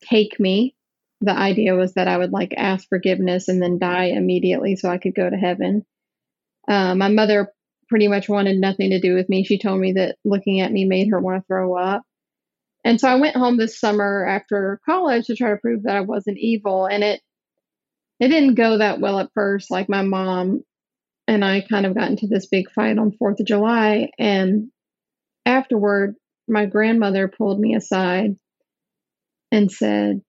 take 0.04 0.40
me. 0.40 0.76
The 1.22 1.32
idea 1.38 1.76
was 1.76 1.94
that 1.94 2.08
I 2.08 2.18
would 2.18 2.32
like 2.32 2.54
ask 2.58 2.88
forgiveness 2.90 3.48
and 3.48 3.62
then 3.62 3.80
die 3.80 4.06
immediately 4.06 4.76
so 4.76 4.90
I 4.90 4.98
could 4.98 5.16
go 5.16 5.30
to 5.30 5.36
heaven. 5.38 5.86
Uh, 6.68 6.96
my 6.96 7.10
mother 7.10 7.52
pretty 7.90 8.08
much 8.08 8.30
wanted 8.30 8.58
nothing 8.58 8.92
to 8.92 9.02
do 9.02 9.14
with 9.16 9.30
me. 9.30 9.44
She 9.44 9.60
told 9.60 9.80
me 9.80 9.94
that 9.94 10.16
looking 10.24 10.62
at 10.62 10.72
me 10.72 10.86
made 10.86 11.10
her 11.10 11.20
want 11.20 11.42
to 11.42 11.48
throw 11.48 11.78
up. 11.78 12.04
And 12.84 13.00
so 13.00 13.08
I 13.08 13.16
went 13.16 13.36
home 13.36 13.58
this 13.58 13.80
summer 13.80 14.26
after 14.26 14.80
college 14.86 15.28
to 15.28 15.36
try 15.36 15.52
to 15.52 15.58
prove 15.58 15.84
that 15.84 15.96
I 15.96 16.02
wasn't 16.02 16.40
evil. 16.40 16.86
And 16.86 17.04
it 17.04 17.22
it 18.20 18.30
didn't 18.30 18.56
go 18.56 18.78
that 18.78 19.00
well 19.00 19.20
at 19.20 19.32
first. 19.34 19.70
Like 19.70 19.90
my 19.90 20.04
mom 20.04 20.64
and 21.28 21.44
I 21.44 21.62
kind 21.62 21.86
of 21.86 21.96
got 21.96 22.10
into 22.10 22.28
this 22.28 22.48
big 22.48 22.72
fight 22.72 22.98
on 22.98 23.12
Fourth 23.12 23.40
of 23.40 23.46
July. 23.46 24.10
And 24.18 24.70
afterward, 25.46 26.16
my 26.48 26.66
grandmother 26.66 27.28
pulled 27.28 27.60
me 27.60 27.76
aside 27.76 28.36
and 29.52 29.72
said, 29.72 30.22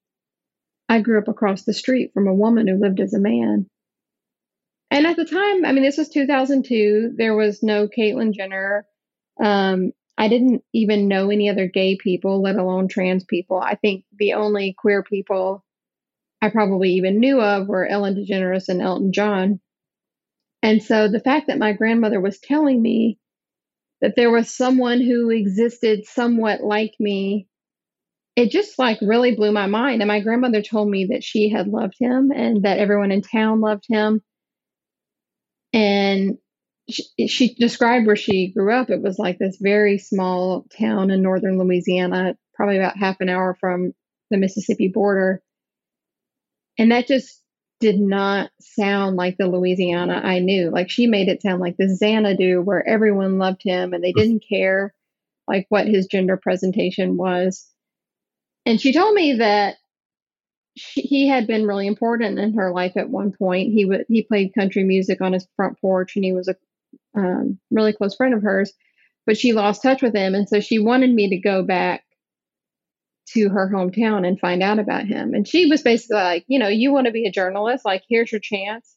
I 0.88 1.00
grew 1.00 1.19
up 1.19 1.28
across 1.28 1.62
the 1.62 1.73
street 1.73 2.12
from 2.12 2.26
a 2.26 2.35
woman 2.35 2.66
who 2.66 2.76
lived 2.76 3.00
as 3.00 3.14
a 3.14 3.21
man. 3.21 3.66
And 4.90 5.07
at 5.07 5.16
the 5.16 5.25
time, 5.25 5.64
I 5.64 5.73
mean, 5.73 5.83
this 5.83 5.97
was 5.97 6.11
2002. 6.11 7.14
There 7.16 7.35
was 7.35 7.62
no 7.62 7.88
Caitlyn 7.88 8.35
Jenner. 8.35 8.87
Um, 9.42 9.92
I 10.19 10.28
didn't 10.28 10.62
even 10.75 11.09
know 11.09 11.31
any 11.31 11.49
other 11.49 11.66
gay 11.66 11.97
people, 11.97 12.42
let 12.42 12.57
alone 12.57 12.88
trans 12.88 13.25
people. 13.25 13.59
I 13.59 13.76
think 13.76 14.04
the 14.14 14.35
only 14.35 14.75
queer 14.76 15.02
people 15.02 15.64
I 16.42 16.50
probably 16.50 16.95
even 16.95 17.21
knew 17.21 17.40
of 17.40 17.69
were 17.69 17.87
Ellen 17.87 18.16
DeGeneres 18.16 18.69
and 18.69 18.83
Elton 18.83 19.12
John. 19.12 19.61
And 20.61 20.83
so 20.83 21.09
the 21.09 21.21
fact 21.21 21.47
that 21.47 21.59
my 21.59 21.73
grandmother 21.73 22.21
was 22.21 22.38
telling 22.40 22.83
me 22.83 23.18
that 24.02 24.16
there 24.16 24.30
was 24.30 24.54
someone 24.54 25.00
who 25.00 25.30
existed 25.30 26.04
somewhat 26.04 26.60
like 26.62 26.92
me, 26.98 27.46
it 28.34 28.50
just 28.50 28.78
like 28.78 28.98
really 29.00 29.34
blew 29.34 29.52
my 29.52 29.66
mind. 29.66 30.02
And 30.02 30.08
my 30.08 30.20
grandmother 30.20 30.60
told 30.60 30.90
me 30.90 31.08
that 31.12 31.22
she 31.22 31.48
had 31.48 31.68
loved 31.68 31.94
him 31.98 32.32
and 32.34 32.64
that 32.64 32.78
everyone 32.78 33.12
in 33.12 33.22
town 33.22 33.60
loved 33.60 33.84
him. 33.88 34.20
And 35.72 36.38
she, 36.90 37.04
she 37.28 37.54
described 37.54 38.06
where 38.06 38.16
she 38.16 38.52
grew 38.52 38.72
up. 38.74 38.90
It 38.90 39.00
was 39.00 39.18
like 39.18 39.38
this 39.38 39.56
very 39.60 39.98
small 39.98 40.66
town 40.76 41.10
in 41.10 41.22
northern 41.22 41.58
Louisiana, 41.58 42.34
probably 42.54 42.78
about 42.78 42.98
half 42.98 43.16
an 43.20 43.28
hour 43.28 43.56
from 43.60 43.92
the 44.30 44.36
Mississippi 44.36 44.88
border. 44.92 45.42
And 46.76 46.90
that 46.90 47.06
just 47.06 47.41
did 47.83 47.99
not 47.99 48.53
sound 48.61 49.16
like 49.16 49.37
the 49.37 49.49
Louisiana 49.49 50.21
I 50.23 50.38
knew. 50.38 50.71
Like 50.71 50.88
she 50.88 51.09
made 51.09 51.27
it 51.27 51.42
sound 51.42 51.61
like 51.61 51.77
the 51.77 51.92
Xanadu 51.92 52.62
where 52.62 52.87
everyone 52.88 53.38
loved 53.38 53.61
him 53.64 53.92
and 53.92 54.03
they 54.03 54.12
didn't 54.12 54.45
care 54.49 54.95
like 55.49 55.66
what 55.68 55.88
his 55.88 56.07
gender 56.07 56.37
presentation 56.37 57.16
was. 57.16 57.68
And 58.64 58.81
she 58.81 58.92
told 58.92 59.14
me 59.14 59.38
that 59.38 59.79
she, 60.77 61.01
he 61.01 61.29
had 61.29 61.49
been 61.49 61.66
really 61.66 61.88
important 61.88 62.38
in 62.38 62.55
her 62.55 62.71
life 62.73 62.92
at 62.97 63.11
one 63.11 63.33
point. 63.33 63.73
He 63.73 63.85
would 63.85 64.05
he 64.09 64.23
played 64.23 64.55
country 64.55 64.85
music 64.85 65.21
on 65.21 65.33
his 65.33 65.49
front 65.57 65.81
porch, 65.81 66.14
and 66.14 66.25
he 66.25 66.33
was 66.33 66.47
a 66.47 66.55
um, 67.16 67.59
really 67.73 67.92
close 67.92 68.14
friend 68.14 68.33
of 68.33 68.45
hers. 68.45 68.73
But 69.27 69.37
she 69.37 69.53
lost 69.53 69.83
touch 69.83 70.03
with 70.03 70.14
him, 70.14 70.37
and 70.37 70.49
so 70.49 70.61
she 70.61 70.79
wanted 70.79 71.12
me 71.12 71.31
to 71.31 71.37
go 71.37 71.64
back 71.64 72.05
to 73.28 73.48
her 73.48 73.70
hometown 73.72 74.26
and 74.26 74.38
find 74.38 74.62
out 74.62 74.78
about 74.78 75.06
him. 75.06 75.35
And 75.35 75.46
she 75.46 75.66
was 75.66 75.82
basically 75.82 76.16
like, 76.16 76.44
you 76.48 76.58
know, 76.58 76.68
you 76.68 76.92
want 76.92 77.06
to 77.06 77.12
be 77.12 77.26
a 77.26 77.32
journalist? 77.32 77.85
Like, 77.85 78.02
here's 78.08 78.32
your 78.32 78.40
chance. 78.40 78.96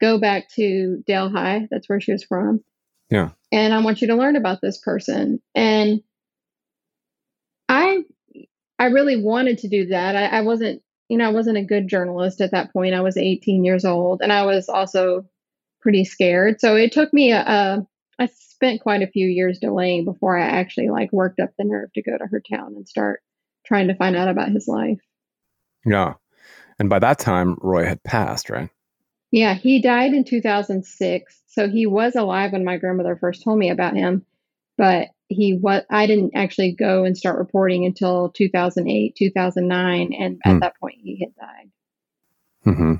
Go 0.00 0.18
back 0.18 0.48
to 0.54 1.02
Delhi. 1.06 1.68
That's 1.70 1.88
where 1.88 2.00
she 2.00 2.12
was 2.12 2.24
from. 2.24 2.62
Yeah. 3.10 3.30
And 3.52 3.72
I 3.72 3.80
want 3.80 4.00
you 4.00 4.08
to 4.08 4.16
learn 4.16 4.36
about 4.36 4.60
this 4.60 4.78
person. 4.78 5.40
And 5.54 6.00
I 7.68 8.02
I 8.78 8.86
really 8.86 9.22
wanted 9.22 9.58
to 9.58 9.68
do 9.68 9.86
that. 9.86 10.16
I, 10.16 10.38
I 10.38 10.40
wasn't 10.42 10.82
you 11.08 11.18
know, 11.18 11.28
I 11.28 11.32
wasn't 11.32 11.58
a 11.58 11.64
good 11.64 11.88
journalist 11.88 12.40
at 12.40 12.50
that 12.50 12.72
point. 12.72 12.94
I 12.94 13.00
was 13.00 13.16
18 13.16 13.64
years 13.64 13.84
old 13.84 14.22
and 14.22 14.32
I 14.32 14.44
was 14.44 14.68
also 14.68 15.24
pretty 15.80 16.04
scared. 16.04 16.60
So 16.60 16.74
it 16.74 16.90
took 16.90 17.12
me 17.12 17.30
a, 17.30 17.40
a 17.40 17.86
I 18.18 18.26
spent 18.26 18.80
quite 18.80 19.02
a 19.02 19.06
few 19.06 19.26
years 19.26 19.58
delaying 19.58 20.04
before 20.04 20.36
I 20.36 20.46
actually 20.46 20.88
like 20.88 21.12
worked 21.12 21.38
up 21.38 21.50
the 21.56 21.64
nerve 21.64 21.92
to 21.94 22.02
go 22.02 22.16
to 22.16 22.26
her 22.26 22.40
town 22.40 22.74
and 22.74 22.88
start 22.88 23.20
trying 23.66 23.88
to 23.88 23.94
find 23.94 24.16
out 24.16 24.28
about 24.28 24.50
his 24.50 24.68
life. 24.68 25.00
Yeah. 25.84 26.14
And 26.78 26.88
by 26.88 26.98
that 27.00 27.18
time 27.18 27.56
Roy 27.60 27.84
had 27.84 28.02
passed, 28.02 28.50
right? 28.50 28.70
Yeah, 29.30 29.54
he 29.54 29.80
died 29.80 30.12
in 30.12 30.24
2006. 30.24 31.42
So 31.46 31.68
he 31.68 31.86
was 31.86 32.14
alive 32.14 32.52
when 32.52 32.64
my 32.64 32.76
grandmother 32.76 33.16
first 33.16 33.42
told 33.42 33.58
me 33.58 33.70
about 33.70 33.94
him, 33.94 34.24
but 34.76 35.08
he 35.28 35.56
what 35.56 35.86
I 35.90 36.06
didn't 36.06 36.32
actually 36.34 36.72
go 36.72 37.04
and 37.04 37.16
start 37.16 37.38
reporting 37.38 37.84
until 37.84 38.30
2008, 38.30 39.16
2009, 39.16 40.12
and 40.12 40.40
at 40.44 40.52
hmm. 40.52 40.58
that 40.60 40.78
point 40.78 40.98
he 41.02 41.20
had 41.20 41.34
died. 41.34 41.70
Mm-hmm. 42.66 42.94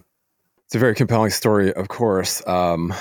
It's 0.64 0.74
a 0.74 0.78
very 0.78 0.94
compelling 0.94 1.30
story, 1.30 1.72
of 1.72 1.88
course. 1.88 2.44
Um, 2.46 2.92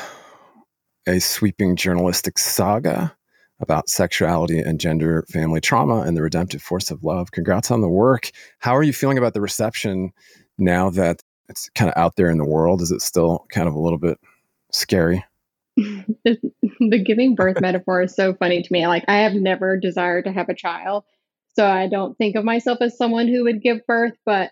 a 1.08 1.19
sweeping 1.19 1.75
journalistic 1.75 2.38
saga 2.38 3.15
about 3.59 3.89
sexuality 3.89 4.59
and 4.59 4.79
gender 4.79 5.25
family 5.29 5.61
trauma 5.61 6.01
and 6.01 6.17
the 6.17 6.21
redemptive 6.21 6.61
force 6.61 6.91
of 6.91 7.03
love. 7.03 7.31
Congrats 7.31 7.71
on 7.71 7.81
the 7.81 7.89
work. 7.89 8.31
How 8.59 8.75
are 8.75 8.83
you 8.83 8.93
feeling 8.93 9.17
about 9.17 9.33
the 9.33 9.41
reception 9.41 10.11
now 10.57 10.89
that 10.91 11.21
it's 11.47 11.69
kind 11.69 11.89
of 11.89 11.97
out 11.97 12.15
there 12.15 12.29
in 12.29 12.37
the 12.37 12.45
world? 12.45 12.81
Is 12.81 12.91
it 12.91 13.01
still 13.01 13.45
kind 13.49 13.67
of 13.67 13.75
a 13.75 13.79
little 13.79 13.97
bit 13.97 14.19
scary? 14.71 15.23
the, 15.77 17.03
giving 17.03 17.35
birth 17.35 17.59
metaphor 17.59 18.01
is 18.01 18.15
so 18.15 18.33
funny 18.33 18.61
to 18.61 18.73
me. 18.73 18.87
Like 18.87 19.03
I 19.07 19.17
have 19.19 19.33
never 19.33 19.77
desired 19.77 20.25
to 20.25 20.31
have 20.31 20.49
a 20.49 20.55
child, 20.55 21.03
so 21.53 21.65
I 21.65 21.87
don't 21.87 22.17
think 22.17 22.35
of 22.35 22.45
myself 22.45 22.77
as 22.81 22.97
someone 22.97 23.27
who 23.27 23.43
would 23.43 23.61
give 23.61 23.85
birth. 23.85 24.13
But 24.25 24.51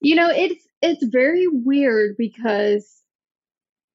you 0.00 0.16
know, 0.16 0.30
it's 0.30 0.66
it's 0.82 1.04
very 1.04 1.46
weird 1.46 2.16
because 2.18 2.97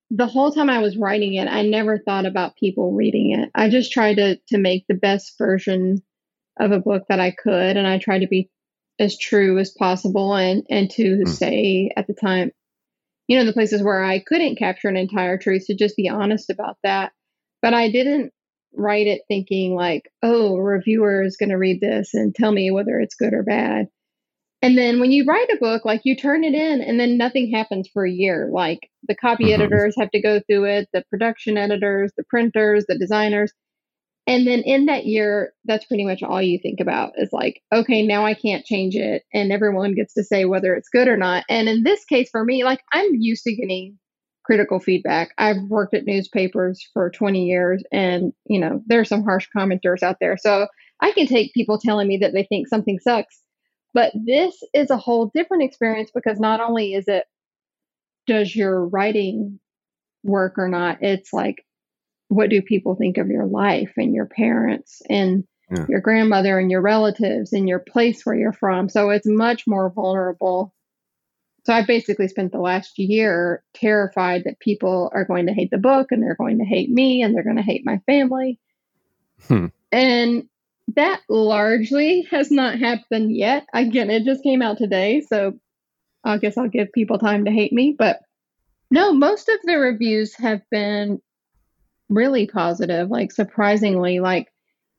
the 0.09 0.27
whole 0.27 0.51
time 0.51 0.69
I 0.69 0.79
was 0.79 0.97
writing 0.97 1.35
it, 1.35 1.47
I 1.47 1.63
never 1.63 1.97
thought 1.97 2.25
about 2.25 2.55
people 2.55 2.93
reading 2.93 3.31
it. 3.39 3.49
I 3.55 3.69
just 3.69 3.91
tried 3.91 4.15
to 4.15 4.37
to 4.49 4.57
make 4.57 4.85
the 4.87 4.93
best 4.93 5.37
version 5.37 6.03
of 6.59 6.71
a 6.71 6.79
book 6.79 7.03
that 7.09 7.19
I 7.19 7.31
could, 7.31 7.77
and 7.77 7.87
I 7.87 7.97
tried 7.97 8.19
to 8.19 8.27
be 8.27 8.49
as 8.99 9.17
true 9.17 9.57
as 9.59 9.71
possible 9.71 10.35
and 10.35 10.65
and 10.69 10.89
to 10.91 11.23
mm. 11.25 11.27
say 11.27 11.89
at 11.95 12.07
the 12.07 12.13
time 12.13 12.51
you 13.27 13.37
know, 13.37 13.45
the 13.45 13.53
places 13.53 13.81
where 13.81 14.03
I 14.03 14.19
couldn't 14.19 14.57
capture 14.57 14.89
an 14.89 14.97
entire 14.97 15.37
truth 15.37 15.65
to 15.67 15.75
just 15.75 15.95
be 15.95 16.09
honest 16.09 16.49
about 16.49 16.77
that. 16.83 17.13
But 17.61 17.73
I 17.73 17.89
didn't 17.89 18.33
write 18.75 19.07
it 19.07 19.21
thinking 19.27 19.75
like, 19.75 20.09
oh, 20.21 20.57
a 20.57 20.61
reviewer 20.61 21.23
is 21.23 21.37
going 21.37 21.49
to 21.49 21.57
read 21.57 21.79
this 21.79 22.13
and 22.13 22.35
tell 22.35 22.51
me 22.51 22.71
whether 22.71 22.99
it's 22.99 23.15
good 23.15 23.33
or 23.33 23.43
bad. 23.43 23.87
And 24.63 24.77
then 24.77 25.01
when 25.01 25.11
you 25.11 25.25
write 25.25 25.49
a 25.49 25.57
book, 25.57 25.83
like 25.83 26.01
you 26.05 26.15
turn 26.15 26.45
it 26.45 26.53
in 26.53 26.79
and 26.79 26.97
then 26.97 27.17
nothing 27.17 27.51
happens 27.51 27.89
for 27.91 28.05
a 28.05 28.11
year. 28.11 28.49
Like 28.49 28.89
the 29.05 29.13
copy 29.13 29.47
mm-hmm. 29.47 29.61
editors 29.61 29.93
have 29.99 30.09
to 30.11 30.21
go 30.21 30.39
through 30.39 30.63
it, 30.63 30.87
the 30.93 31.03
production 31.09 31.57
editors, 31.57 32.13
the 32.15 32.23
printers, 32.23 32.85
the 32.87 32.97
designers. 32.97 33.51
And 34.25 34.47
then 34.47 34.61
in 34.61 34.85
that 34.85 35.05
year, 35.05 35.51
that's 35.65 35.83
pretty 35.83 36.05
much 36.05 36.23
all 36.23 36.41
you 36.41 36.57
think 36.63 36.79
about 36.79 37.11
is 37.17 37.27
like, 37.33 37.61
okay, 37.73 38.07
now 38.07 38.25
I 38.25 38.35
can't 38.35 38.63
change 38.63 38.95
it. 38.95 39.23
And 39.33 39.51
everyone 39.51 39.95
gets 39.95 40.13
to 40.13 40.23
say 40.23 40.45
whether 40.45 40.73
it's 40.75 40.87
good 40.87 41.09
or 41.09 41.17
not. 41.17 41.43
And 41.49 41.67
in 41.67 41.83
this 41.83 42.05
case, 42.05 42.29
for 42.31 42.45
me, 42.45 42.63
like 42.63 42.79
I'm 42.93 43.15
used 43.15 43.43
to 43.43 43.53
getting 43.53 43.99
critical 44.45 44.79
feedback. 44.79 45.31
I've 45.37 45.61
worked 45.67 45.93
at 45.93 46.05
newspapers 46.05 46.87
for 46.93 47.09
20 47.09 47.43
years 47.43 47.83
and, 47.91 48.31
you 48.45 48.61
know, 48.61 48.81
there 48.85 49.01
are 49.01 49.05
some 49.05 49.25
harsh 49.25 49.49
commenters 49.53 50.03
out 50.03 50.17
there. 50.21 50.37
So 50.37 50.67
I 51.01 51.11
can 51.11 51.27
take 51.27 51.53
people 51.53 51.77
telling 51.77 52.07
me 52.07 52.15
that 52.21 52.31
they 52.31 52.43
think 52.45 52.69
something 52.69 52.97
sucks. 52.99 53.41
But 53.93 54.11
this 54.15 54.63
is 54.73 54.89
a 54.89 54.97
whole 54.97 55.31
different 55.33 55.63
experience 55.63 56.11
because 56.13 56.39
not 56.39 56.59
only 56.59 56.93
is 56.93 57.07
it 57.07 57.25
does 58.25 58.55
your 58.55 58.87
writing 58.87 59.59
work 60.23 60.57
or 60.57 60.67
not, 60.67 61.01
it's 61.01 61.33
like 61.33 61.65
what 62.29 62.49
do 62.49 62.61
people 62.61 62.95
think 62.95 63.17
of 63.17 63.27
your 63.27 63.45
life 63.45 63.93
and 63.97 64.15
your 64.15 64.25
parents 64.25 65.01
and 65.09 65.43
yeah. 65.69 65.85
your 65.87 66.01
grandmother 66.01 66.57
and 66.57 66.71
your 66.71 66.81
relatives 66.81 67.53
and 67.53 67.67
your 67.69 67.79
place 67.79 68.25
where 68.25 68.35
you're 68.35 68.53
from. 68.53 68.89
So 68.89 69.09
it's 69.09 69.27
much 69.27 69.65
more 69.67 69.91
vulnerable 69.91 70.73
so 71.65 71.73
I 71.73 71.85
basically 71.85 72.27
spent 72.27 72.51
the 72.51 72.59
last 72.59 72.99
year 72.99 73.63
terrified 73.73 74.43
that 74.43 74.59
people 74.59 75.09
are 75.13 75.23
going 75.23 75.47
to 75.47 75.53
hate 75.53 75.71
the 75.71 75.77
book 75.77 76.11
and 76.11 76.21
they're 76.21 76.35
going 76.35 76.59
to 76.59 76.65
hate 76.65 76.89
me 76.89 77.21
and 77.21 77.33
they're 77.33 77.43
going 77.43 77.55
to 77.55 77.61
hate 77.61 77.85
my 77.85 77.99
family. 78.05 78.59
Hmm. 79.47 79.67
And 79.91 80.49
that 80.95 81.21
largely 81.29 82.27
has 82.31 82.51
not 82.51 82.79
happened 82.79 83.35
yet. 83.35 83.65
Again, 83.73 84.09
it 84.09 84.23
just 84.23 84.43
came 84.43 84.61
out 84.61 84.77
today. 84.77 85.21
So 85.21 85.53
I 86.23 86.37
guess 86.37 86.57
I'll 86.57 86.69
give 86.69 86.91
people 86.91 87.17
time 87.17 87.45
to 87.45 87.51
hate 87.51 87.73
me. 87.73 87.95
But 87.97 88.19
no, 88.91 89.13
most 89.13 89.49
of 89.49 89.59
the 89.63 89.77
reviews 89.77 90.35
have 90.35 90.61
been 90.69 91.21
really 92.09 92.47
positive, 92.47 93.09
like 93.09 93.31
surprisingly, 93.31 94.19
like 94.19 94.47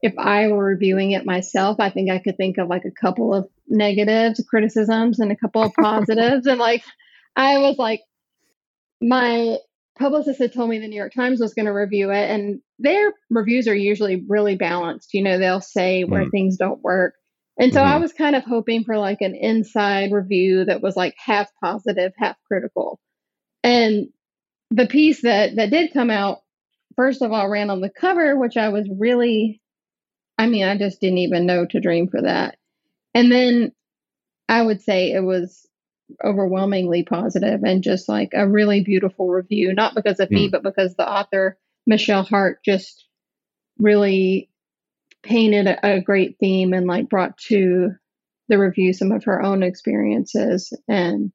if 0.02 0.14
I 0.18 0.48
were 0.48 0.64
reviewing 0.64 1.12
it 1.12 1.24
myself, 1.24 1.78
I 1.80 1.90
think 1.90 2.10
I 2.10 2.18
could 2.18 2.36
think 2.36 2.58
of 2.58 2.68
like 2.68 2.84
a 2.84 2.90
couple 2.90 3.32
of 3.32 3.48
negatives, 3.68 4.44
criticisms, 4.48 5.18
and 5.18 5.32
a 5.32 5.36
couple 5.36 5.62
of 5.62 5.72
positives. 5.80 6.46
and 6.46 6.58
like, 6.58 6.82
I 7.36 7.58
was 7.58 7.78
like, 7.78 8.02
my 9.00 9.56
publicist 9.98 10.40
had 10.40 10.52
told 10.52 10.70
me 10.70 10.78
the 10.78 10.88
New 10.88 10.96
York 10.96 11.12
Times 11.14 11.40
was 11.40 11.54
going 11.54 11.66
to 11.66 11.72
review 11.72 12.10
it, 12.10 12.30
and 12.30 12.60
their 12.78 13.12
reviews 13.30 13.68
are 13.68 13.74
usually 13.74 14.24
really 14.28 14.56
balanced. 14.56 15.14
You 15.14 15.22
know, 15.22 15.38
they'll 15.38 15.60
say 15.60 16.04
where 16.04 16.24
mm. 16.24 16.30
things 16.30 16.56
don't 16.56 16.82
work. 16.82 17.14
And 17.58 17.72
so 17.72 17.80
mm-hmm. 17.80 17.92
I 17.92 17.96
was 17.98 18.12
kind 18.12 18.34
of 18.34 18.44
hoping 18.44 18.84
for 18.84 18.98
like 18.98 19.20
an 19.20 19.34
inside 19.34 20.10
review 20.12 20.64
that 20.64 20.82
was 20.82 20.96
like 20.96 21.14
half 21.18 21.48
positive, 21.62 22.12
half 22.16 22.36
critical. 22.48 22.98
And 23.62 24.08
the 24.70 24.86
piece 24.86 25.22
that 25.22 25.56
that 25.56 25.70
did 25.70 25.92
come 25.92 26.10
out, 26.10 26.38
first 26.96 27.22
of 27.22 27.32
all, 27.32 27.48
ran 27.48 27.70
on 27.70 27.80
the 27.80 27.90
cover, 27.90 28.36
which 28.36 28.56
I 28.56 28.70
was 28.70 28.88
really 28.90 29.60
I 30.36 30.48
mean, 30.48 30.64
I 30.64 30.76
just 30.76 31.00
didn't 31.00 31.18
even 31.18 31.46
know 31.46 31.64
to 31.66 31.80
dream 31.80 32.08
for 32.08 32.22
that. 32.22 32.58
And 33.14 33.30
then 33.30 33.72
I 34.48 34.62
would 34.62 34.82
say 34.82 35.12
it 35.12 35.22
was 35.22 35.63
overwhelmingly 36.22 37.02
positive 37.02 37.62
and 37.64 37.82
just 37.82 38.08
like 38.08 38.30
a 38.34 38.48
really 38.48 38.82
beautiful 38.82 39.28
review, 39.28 39.72
not 39.74 39.94
because 39.94 40.20
of 40.20 40.28
mm. 40.28 40.32
me, 40.32 40.46
hmm. 40.46 40.50
but 40.50 40.62
because 40.62 40.94
the 40.94 41.08
author, 41.08 41.58
Michelle 41.86 42.22
Hart, 42.22 42.64
just 42.64 43.06
really 43.78 44.50
painted 45.22 45.66
a, 45.66 45.94
a 45.96 46.00
great 46.00 46.36
theme 46.38 46.72
and 46.72 46.86
like 46.86 47.08
brought 47.08 47.36
to 47.38 47.92
the 48.48 48.58
review 48.58 48.92
some 48.92 49.12
of 49.12 49.24
her 49.24 49.42
own 49.42 49.62
experiences. 49.62 50.72
And 50.86 51.32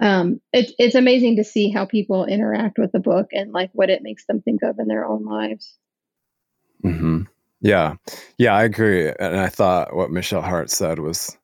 um, 0.00 0.40
it, 0.52 0.72
it's 0.78 0.94
amazing 0.94 1.36
to 1.36 1.44
see 1.44 1.70
how 1.70 1.84
people 1.84 2.26
interact 2.26 2.78
with 2.78 2.92
the 2.92 3.00
book 3.00 3.28
and 3.32 3.52
like 3.52 3.70
what 3.72 3.90
it 3.90 4.02
makes 4.02 4.26
them 4.26 4.42
think 4.42 4.62
of 4.62 4.78
in 4.78 4.88
their 4.88 5.06
own 5.06 5.24
lives. 5.24 5.76
Mm-hmm. 6.84 7.22
Yeah. 7.60 7.94
Yeah, 8.38 8.54
I 8.54 8.64
agree. 8.64 9.08
And 9.08 9.36
I 9.36 9.48
thought 9.48 9.94
what 9.94 10.10
Michelle 10.10 10.42
Hart 10.42 10.70
said 10.70 10.98
was 10.98 11.36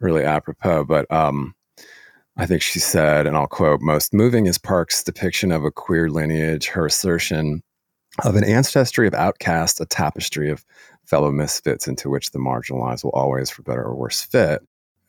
really 0.00 0.24
apropos, 0.24 0.84
but 0.84 1.10
um, 1.10 1.54
I 2.36 2.46
think 2.46 2.62
she 2.62 2.78
said, 2.78 3.26
and 3.26 3.36
I'll 3.36 3.46
quote, 3.46 3.80
most 3.80 4.12
moving 4.12 4.46
is 4.46 4.58
Park's 4.58 5.02
depiction 5.02 5.52
of 5.52 5.64
a 5.64 5.70
queer 5.70 6.10
lineage, 6.10 6.66
her 6.68 6.86
assertion 6.86 7.62
of 8.24 8.36
an 8.36 8.44
ancestry 8.44 9.06
of 9.06 9.14
outcasts, 9.14 9.80
a 9.80 9.86
tapestry 9.86 10.50
of 10.50 10.64
fellow 11.04 11.30
misfits 11.30 11.86
into 11.86 12.10
which 12.10 12.30
the 12.32 12.38
marginalized 12.38 13.04
will 13.04 13.12
always, 13.12 13.50
for 13.50 13.62
better 13.62 13.82
or 13.82 13.94
worse, 13.94 14.22
fit. 14.22 14.60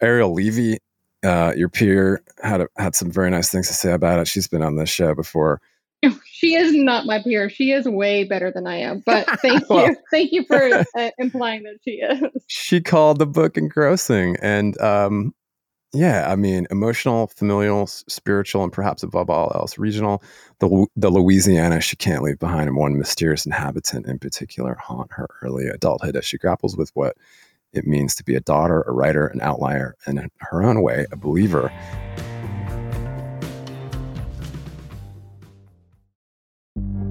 Ariel 0.01 0.33
Levy, 0.33 0.77
uh, 1.23 1.53
your 1.55 1.69
peer, 1.69 2.21
had 2.43 2.61
a, 2.61 2.67
had 2.77 2.95
some 2.95 3.11
very 3.11 3.29
nice 3.29 3.49
things 3.49 3.67
to 3.67 3.73
say 3.73 3.91
about 3.91 4.19
it. 4.19 4.27
She's 4.27 4.47
been 4.47 4.61
on 4.61 4.75
this 4.75 4.89
show 4.89 5.15
before. 5.15 5.59
She 6.37 6.53
is 6.53 6.71
not 6.75 7.07
my 7.07 7.19
peer. 7.23 7.49
She 7.49 7.71
is 7.71 7.87
way 7.87 8.23
better 8.23 8.51
than 8.51 8.67
I 8.67 8.75
am. 8.75 9.01
But 9.03 9.25
thank 9.41 9.67
well, 9.69 9.87
you, 9.87 9.97
thank 10.11 10.31
you 10.31 10.45
for 10.45 10.83
uh, 10.95 11.09
implying 11.17 11.63
that 11.63 11.79
she 11.83 11.93
is. 11.93 12.43
She 12.45 12.79
called 12.79 13.17
the 13.17 13.25
book 13.25 13.57
engrossing, 13.57 14.37
and 14.39 14.79
um, 14.79 15.33
yeah, 15.93 16.31
I 16.31 16.35
mean, 16.35 16.67
emotional, 16.69 17.27
familial, 17.27 17.87
spiritual, 17.87 18.63
and 18.63 18.71
perhaps 18.71 19.01
above 19.01 19.31
all 19.31 19.51
else, 19.55 19.79
regional. 19.79 20.21
The 20.59 20.85
the 20.95 21.09
Louisiana 21.09 21.81
she 21.81 21.95
can't 21.95 22.21
leave 22.21 22.37
behind, 22.37 22.67
and 22.67 22.77
one 22.77 22.99
mysterious 22.99 23.45
inhabitant 23.45 24.05
in 24.05 24.19
particular 24.19 24.75
haunt 24.75 25.11
her 25.13 25.27
early 25.41 25.67
adulthood 25.67 26.15
as 26.15 26.25
she 26.25 26.37
grapples 26.37 26.77
with 26.77 26.91
what 26.93 27.17
it 27.73 27.87
means 27.87 28.15
to 28.15 28.23
be 28.23 28.35
a 28.35 28.41
daughter, 28.41 28.83
a 28.83 28.91
writer, 28.91 29.27
an 29.27 29.41
outlier, 29.41 29.95
and 30.05 30.19
in 30.19 30.29
her 30.39 30.63
own 30.63 30.81
way, 30.81 31.05
a 31.11 31.15
believer. 31.15 31.71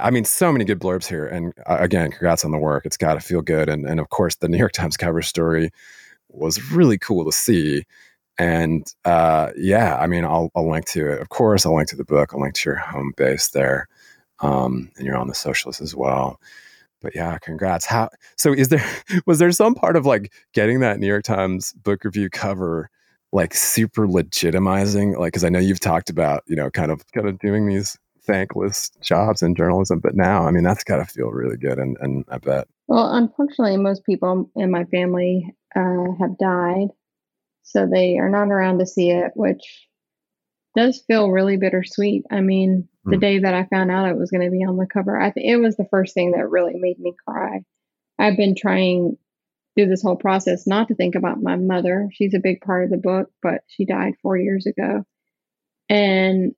I 0.00 0.10
mean, 0.10 0.24
so 0.24 0.52
many 0.52 0.64
good 0.64 0.78
blurbs 0.78 1.06
here. 1.06 1.26
And 1.26 1.52
uh, 1.66 1.78
again, 1.80 2.10
congrats 2.10 2.44
on 2.44 2.52
the 2.52 2.58
work. 2.58 2.86
It's 2.86 2.96
got 2.96 3.14
to 3.14 3.20
feel 3.20 3.42
good. 3.42 3.68
And, 3.68 3.86
and 3.86 3.98
of 4.00 4.10
course, 4.10 4.36
the 4.36 4.48
New 4.48 4.58
York 4.58 4.72
Times 4.72 4.96
cover 4.96 5.22
story 5.22 5.70
was 6.28 6.70
really 6.70 6.98
cool 6.98 7.24
to 7.24 7.32
see. 7.32 7.84
And 8.38 8.86
uh, 9.04 9.50
yeah, 9.56 9.96
I 9.96 10.06
mean, 10.06 10.24
I'll, 10.24 10.50
I'll 10.54 10.70
link 10.70 10.86
to 10.90 11.10
it. 11.12 11.20
Of 11.20 11.30
course, 11.30 11.66
I'll 11.66 11.74
link 11.74 11.88
to 11.88 11.96
the 11.96 12.04
book. 12.04 12.32
I'll 12.32 12.40
link 12.40 12.54
to 12.54 12.70
your 12.70 12.76
home 12.76 13.12
base 13.16 13.48
there. 13.48 13.88
Um, 14.40 14.90
and 14.96 15.06
you're 15.06 15.16
on 15.16 15.26
the 15.26 15.34
socialist 15.34 15.80
as 15.80 15.96
well. 15.96 16.38
But 17.00 17.14
yeah, 17.14 17.38
congrats. 17.38 17.86
How 17.86 18.10
so? 18.36 18.52
Is 18.52 18.68
there 18.68 18.84
was 19.26 19.38
there 19.38 19.52
some 19.52 19.74
part 19.74 19.96
of 19.96 20.06
like 20.06 20.32
getting 20.52 20.80
that 20.80 20.98
New 20.98 21.06
York 21.06 21.24
Times 21.24 21.72
book 21.72 22.04
review 22.04 22.28
cover 22.28 22.90
like 23.32 23.54
super 23.54 24.06
legitimizing? 24.06 25.16
Like, 25.16 25.32
because 25.32 25.44
I 25.44 25.48
know 25.48 25.58
you've 25.58 25.80
talked 25.80 26.10
about 26.10 26.42
you 26.46 26.56
know 26.56 26.70
kind 26.70 26.90
of 26.90 27.06
kind 27.12 27.28
of 27.28 27.38
doing 27.38 27.66
these 27.66 27.96
thankless 28.28 28.90
jobs 29.02 29.42
in 29.42 29.56
journalism. 29.56 29.98
But 29.98 30.14
now, 30.14 30.46
I 30.46 30.52
mean, 30.52 30.62
that's 30.62 30.84
got 30.84 30.98
to 30.98 31.04
feel 31.04 31.28
really 31.28 31.56
good. 31.56 31.78
And, 31.78 31.96
and 32.00 32.24
I 32.28 32.38
bet. 32.38 32.68
Well, 32.86 33.12
unfortunately, 33.12 33.76
most 33.76 34.04
people 34.04 34.50
in 34.54 34.70
my 34.70 34.84
family 34.84 35.54
uh, 35.74 36.12
have 36.20 36.38
died. 36.38 36.88
So 37.62 37.86
they 37.86 38.18
are 38.18 38.30
not 38.30 38.48
around 38.48 38.78
to 38.78 38.86
see 38.86 39.10
it, 39.10 39.32
which 39.34 39.88
does 40.76 41.02
feel 41.06 41.30
really 41.30 41.56
bittersweet. 41.56 42.24
I 42.30 42.40
mean, 42.40 42.88
the 43.04 43.16
mm. 43.16 43.20
day 43.20 43.38
that 43.40 43.54
I 43.54 43.64
found 43.64 43.90
out 43.90 44.08
it 44.08 44.16
was 44.16 44.30
going 44.30 44.44
to 44.44 44.50
be 44.50 44.64
on 44.64 44.76
the 44.76 44.86
cover, 44.86 45.20
I 45.20 45.30
think 45.30 45.46
it 45.46 45.56
was 45.56 45.76
the 45.76 45.88
first 45.90 46.14
thing 46.14 46.32
that 46.32 46.48
really 46.48 46.74
made 46.76 46.98
me 46.98 47.14
cry. 47.26 47.64
I've 48.18 48.36
been 48.36 48.54
trying 48.54 49.16
through 49.76 49.88
this 49.88 50.02
whole 50.02 50.16
process 50.16 50.66
not 50.66 50.88
to 50.88 50.94
think 50.94 51.14
about 51.14 51.42
my 51.42 51.56
mother. 51.56 52.08
She's 52.12 52.34
a 52.34 52.40
big 52.40 52.60
part 52.60 52.84
of 52.84 52.90
the 52.90 52.96
book, 52.96 53.30
but 53.42 53.62
she 53.68 53.84
died 53.84 54.14
four 54.22 54.36
years 54.36 54.66
ago. 54.66 55.04
And 55.88 56.52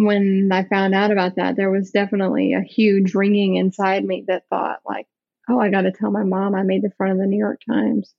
when 0.00 0.48
I 0.50 0.64
found 0.64 0.94
out 0.94 1.10
about 1.10 1.36
that, 1.36 1.56
there 1.56 1.70
was 1.70 1.90
definitely 1.90 2.54
a 2.54 2.62
huge 2.62 3.14
ringing 3.14 3.56
inside 3.56 4.02
me 4.02 4.24
that 4.28 4.44
thought, 4.48 4.80
like, 4.88 5.06
oh, 5.46 5.60
I 5.60 5.68
got 5.68 5.82
to 5.82 5.92
tell 5.92 6.10
my 6.10 6.24
mom 6.24 6.54
I 6.54 6.62
made 6.62 6.82
the 6.82 6.92
front 6.96 7.12
of 7.12 7.18
the 7.18 7.26
New 7.26 7.38
York 7.38 7.60
Times. 7.68 8.14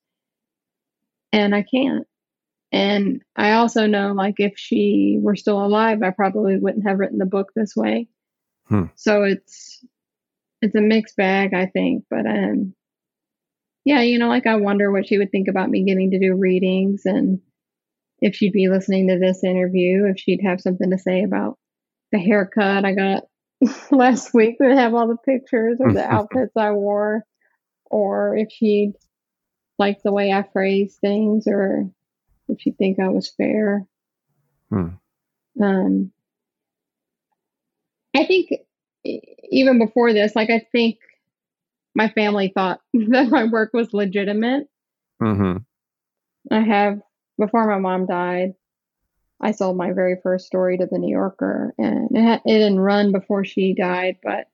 And 1.34 1.56
I 1.56 1.64
can't. 1.64 2.06
And 2.72 3.24
I 3.36 3.54
also 3.54 3.88
know, 3.88 4.14
like, 4.14 4.36
if 4.38 4.54
she 4.58 5.18
were 5.20 5.36
still 5.36 5.66
alive, 5.66 6.04
I 6.04 6.12
probably 6.12 6.58
wouldn't 6.58 6.86
have 6.88 7.00
written 7.00 7.18
the 7.18 7.26
book 7.26 7.52
this 7.56 7.76
way. 7.76 8.08
Hmm. 8.66 8.86
So 8.96 9.24
it's 9.24 9.84
it's 10.62 10.76
a 10.76 10.82
mixed 10.82 11.16
bag, 11.16 11.56
I 11.56 11.66
think. 11.66 12.06
But 12.12 12.28
um, 12.28 12.76
yeah, 13.86 14.02
you 14.02 14.20
know, 14.20 14.30
like 14.30 14.46
I 14.46 14.58
wonder 14.58 14.92
what 14.92 15.08
she 15.08 15.18
would 15.18 15.32
think 15.32 15.48
about 15.48 15.72
me 15.72 15.84
getting 15.84 16.12
to 16.12 16.20
do 16.20 16.36
readings 16.36 17.02
and 17.06 17.42
if 18.22 18.36
she'd 18.36 18.54
be 18.54 18.70
listening 18.70 19.08
to 19.08 19.18
this 19.18 19.44
interview, 19.44 20.06
if 20.06 20.20
she'd 20.20 20.44
have 20.44 20.62
something 20.62 20.92
to 20.92 21.00
say 21.00 21.24
about 21.24 21.58
the 22.12 22.20
haircut 22.20 22.86
I 22.86 22.94
got 22.94 23.24
last 23.92 24.34
week 24.34 24.58
that 24.60 24.78
have 24.78 24.94
all 24.94 25.08
the 25.08 25.18
pictures 25.18 25.80
of 25.80 25.94
the 25.94 26.04
outfits 26.12 26.56
I 26.56 26.72
wore, 26.72 27.26
or 27.86 28.36
if 28.36 28.50
she'd 28.52 28.94
like 29.78 30.02
the 30.04 30.12
way 30.12 30.32
I 30.32 30.44
phrase 30.54 30.98
things, 31.02 31.46
or 31.48 31.90
if 32.48 32.62
she'd 32.62 32.78
think 32.78 33.00
I 33.00 33.10
was 33.10 33.34
fair. 33.36 33.86
Hmm. 34.70 34.90
Um, 35.62 36.12
I 38.16 38.26
think 38.26 38.50
even 39.04 39.80
before 39.80 40.14
this, 40.14 40.36
like 40.36 40.50
I 40.50 40.66
think 40.72 40.98
my 41.96 42.10
family 42.10 42.52
thought 42.54 42.80
that 42.94 43.30
my 43.30 43.46
work 43.46 43.72
was 43.74 43.94
legitimate. 43.94 44.68
Mm-hmm. 45.22 45.58
I 46.52 46.60
have 46.62 47.02
before 47.38 47.68
my 47.68 47.78
mom 47.78 48.06
died. 48.06 48.54
I 49.42 49.52
sold 49.52 49.76
my 49.76 49.92
very 49.92 50.18
first 50.22 50.46
story 50.46 50.78
to 50.78 50.86
the 50.86 51.00
New 51.00 51.12
Yorker, 51.12 51.74
and 51.78 52.10
it, 52.16 52.22
had, 52.22 52.42
it 52.46 52.60
didn't 52.60 52.80
run 52.80 53.12
before 53.12 53.44
she 53.44 53.74
died, 53.74 54.18
but 54.24 54.46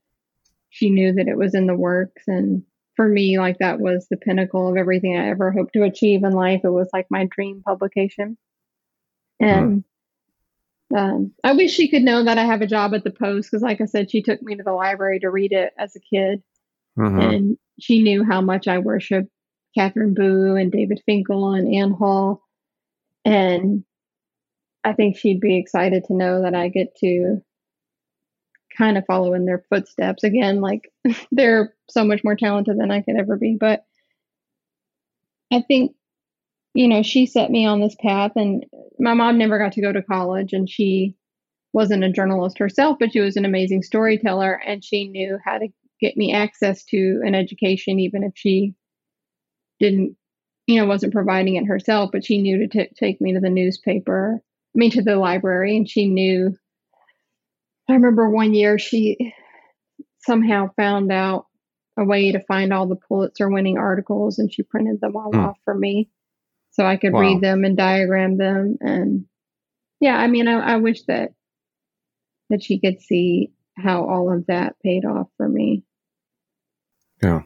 she 0.69 0.89
knew 0.89 1.13
that 1.13 1.27
it 1.27 1.37
was 1.37 1.53
in 1.53 1.67
the 1.67 1.75
works. 1.75 2.23
And 2.27 2.63
for 2.95 3.07
me, 3.07 3.37
like 3.37 3.57
that 3.59 3.79
was 3.79 4.07
the 4.09 4.17
pinnacle 4.17 4.69
of 4.69 4.77
everything 4.77 5.17
I 5.17 5.29
ever 5.29 5.51
hoped 5.51 5.73
to 5.73 5.83
achieve 5.83 6.23
in 6.23 6.31
life. 6.31 6.61
It 6.63 6.69
was 6.69 6.89
like 6.93 7.07
my 7.09 7.27
dream 7.29 7.61
publication. 7.65 8.37
And 9.39 9.83
mm-hmm. 10.93 10.97
um, 10.97 11.31
I 11.43 11.53
wish 11.53 11.73
she 11.73 11.89
could 11.89 12.03
know 12.03 12.23
that 12.23 12.37
I 12.37 12.45
have 12.45 12.61
a 12.61 12.67
job 12.67 12.93
at 12.93 13.03
the 13.03 13.11
Post 13.11 13.51
because, 13.51 13.61
like 13.61 13.81
I 13.81 13.85
said, 13.85 14.09
she 14.09 14.21
took 14.21 14.41
me 14.41 14.55
to 14.55 14.63
the 14.63 14.73
library 14.73 15.19
to 15.19 15.29
read 15.29 15.51
it 15.51 15.73
as 15.77 15.95
a 15.95 15.99
kid. 15.99 16.41
Mm-hmm. 16.97 17.19
And 17.19 17.57
she 17.79 18.01
knew 18.01 18.23
how 18.23 18.41
much 18.41 18.67
I 18.67 18.79
worship 18.79 19.27
Katherine 19.75 20.13
Boo 20.13 20.55
and 20.55 20.71
David 20.71 21.01
Finkel 21.05 21.53
and 21.53 21.73
Anne 21.73 21.93
Hull. 21.93 22.41
And 23.25 23.83
I 24.87 24.93
think 24.93 25.17
she'd 25.17 25.41
be 25.41 25.57
excited 25.57 26.05
to 26.05 26.13
know 26.13 26.43
that 26.43 26.55
I 26.55 26.69
get 26.69 26.95
to 26.99 27.41
kind 28.77 28.97
of 28.97 29.05
follow 29.05 29.33
in 29.33 29.45
their 29.45 29.65
footsteps. 29.69 30.23
Again, 30.23 30.61
like 30.61 30.89
they're 31.31 31.73
so 31.89 32.05
much 32.05 32.23
more 32.23 32.37
talented 32.37 32.79
than 32.79 32.89
I 32.89 33.01
could 33.01 33.17
ever 33.17 33.35
be. 33.35 33.57
But 33.59 33.83
I 35.51 35.61
think, 35.67 35.93
you 36.73 36.87
know, 36.87 37.03
she 37.03 37.25
set 37.25 37.51
me 37.51 37.65
on 37.65 37.81
this 37.81 37.97
path, 37.99 38.31
and 38.37 38.65
my 38.97 39.13
mom 39.13 39.37
never 39.37 39.59
got 39.59 39.73
to 39.73 39.81
go 39.81 39.91
to 39.91 40.01
college, 40.01 40.53
and 40.53 40.69
she 40.69 41.17
wasn't 41.73 42.05
a 42.05 42.11
journalist 42.11 42.57
herself, 42.57 42.95
but 42.97 43.11
she 43.11 43.19
was 43.19 43.35
an 43.35 43.43
amazing 43.43 43.83
storyteller, 43.83 44.53
and 44.53 44.85
she 44.85 45.09
knew 45.09 45.37
how 45.43 45.57
to 45.57 45.67
get 45.99 46.15
me 46.15 46.31
access 46.31 46.85
to 46.85 47.21
an 47.25 47.35
education, 47.35 47.99
even 47.99 48.23
if 48.23 48.31
she 48.35 48.73
didn't, 49.81 50.15
you 50.65 50.79
know, 50.79 50.85
wasn't 50.85 51.13
providing 51.13 51.55
it 51.55 51.65
herself, 51.65 52.11
but 52.13 52.23
she 52.23 52.41
knew 52.41 52.59
to 52.59 52.67
t- 52.67 52.93
take 52.95 53.19
me 53.19 53.33
to 53.33 53.41
the 53.41 53.49
newspaper, 53.49 54.41
Mean, 54.75 54.91
to 54.91 55.01
the 55.01 55.15
library, 55.15 55.75
and 55.77 55.89
she 55.89 56.07
knew. 56.07 56.55
I 57.89 57.93
remember 57.93 58.29
one 58.29 58.53
year 58.53 58.77
she 58.77 59.33
somehow 60.19 60.69
found 60.75 61.11
out 61.11 61.45
a 61.97 62.05
way 62.05 62.31
to 62.31 62.43
find 62.43 62.71
all 62.71 62.85
the 62.85 62.95
Pulitzer 62.95 63.49
winning 63.49 63.77
articles 63.77 64.37
and 64.37 64.53
she 64.53 64.61
printed 64.61 65.01
them 65.01 65.15
all 65.15 65.31
mm. 65.31 65.47
off 65.47 65.57
for 65.65 65.73
me 65.73 66.09
so 66.71 66.85
I 66.85 66.97
could 66.97 67.13
wow. 67.13 67.21
read 67.21 67.41
them 67.41 67.63
and 67.63 67.75
diagram 67.75 68.37
them. 68.37 68.77
And 68.81 69.25
yeah, 69.99 70.15
I 70.15 70.27
mean, 70.27 70.47
I, 70.47 70.73
I 70.73 70.77
wish 70.77 71.01
that 71.07 71.31
that 72.49 72.63
she 72.63 72.79
could 72.79 73.01
see 73.01 73.51
how 73.75 74.07
all 74.07 74.31
of 74.31 74.45
that 74.47 74.75
paid 74.81 75.05
off 75.05 75.27
for 75.37 75.49
me. 75.49 75.83
Yeah. 77.21 77.41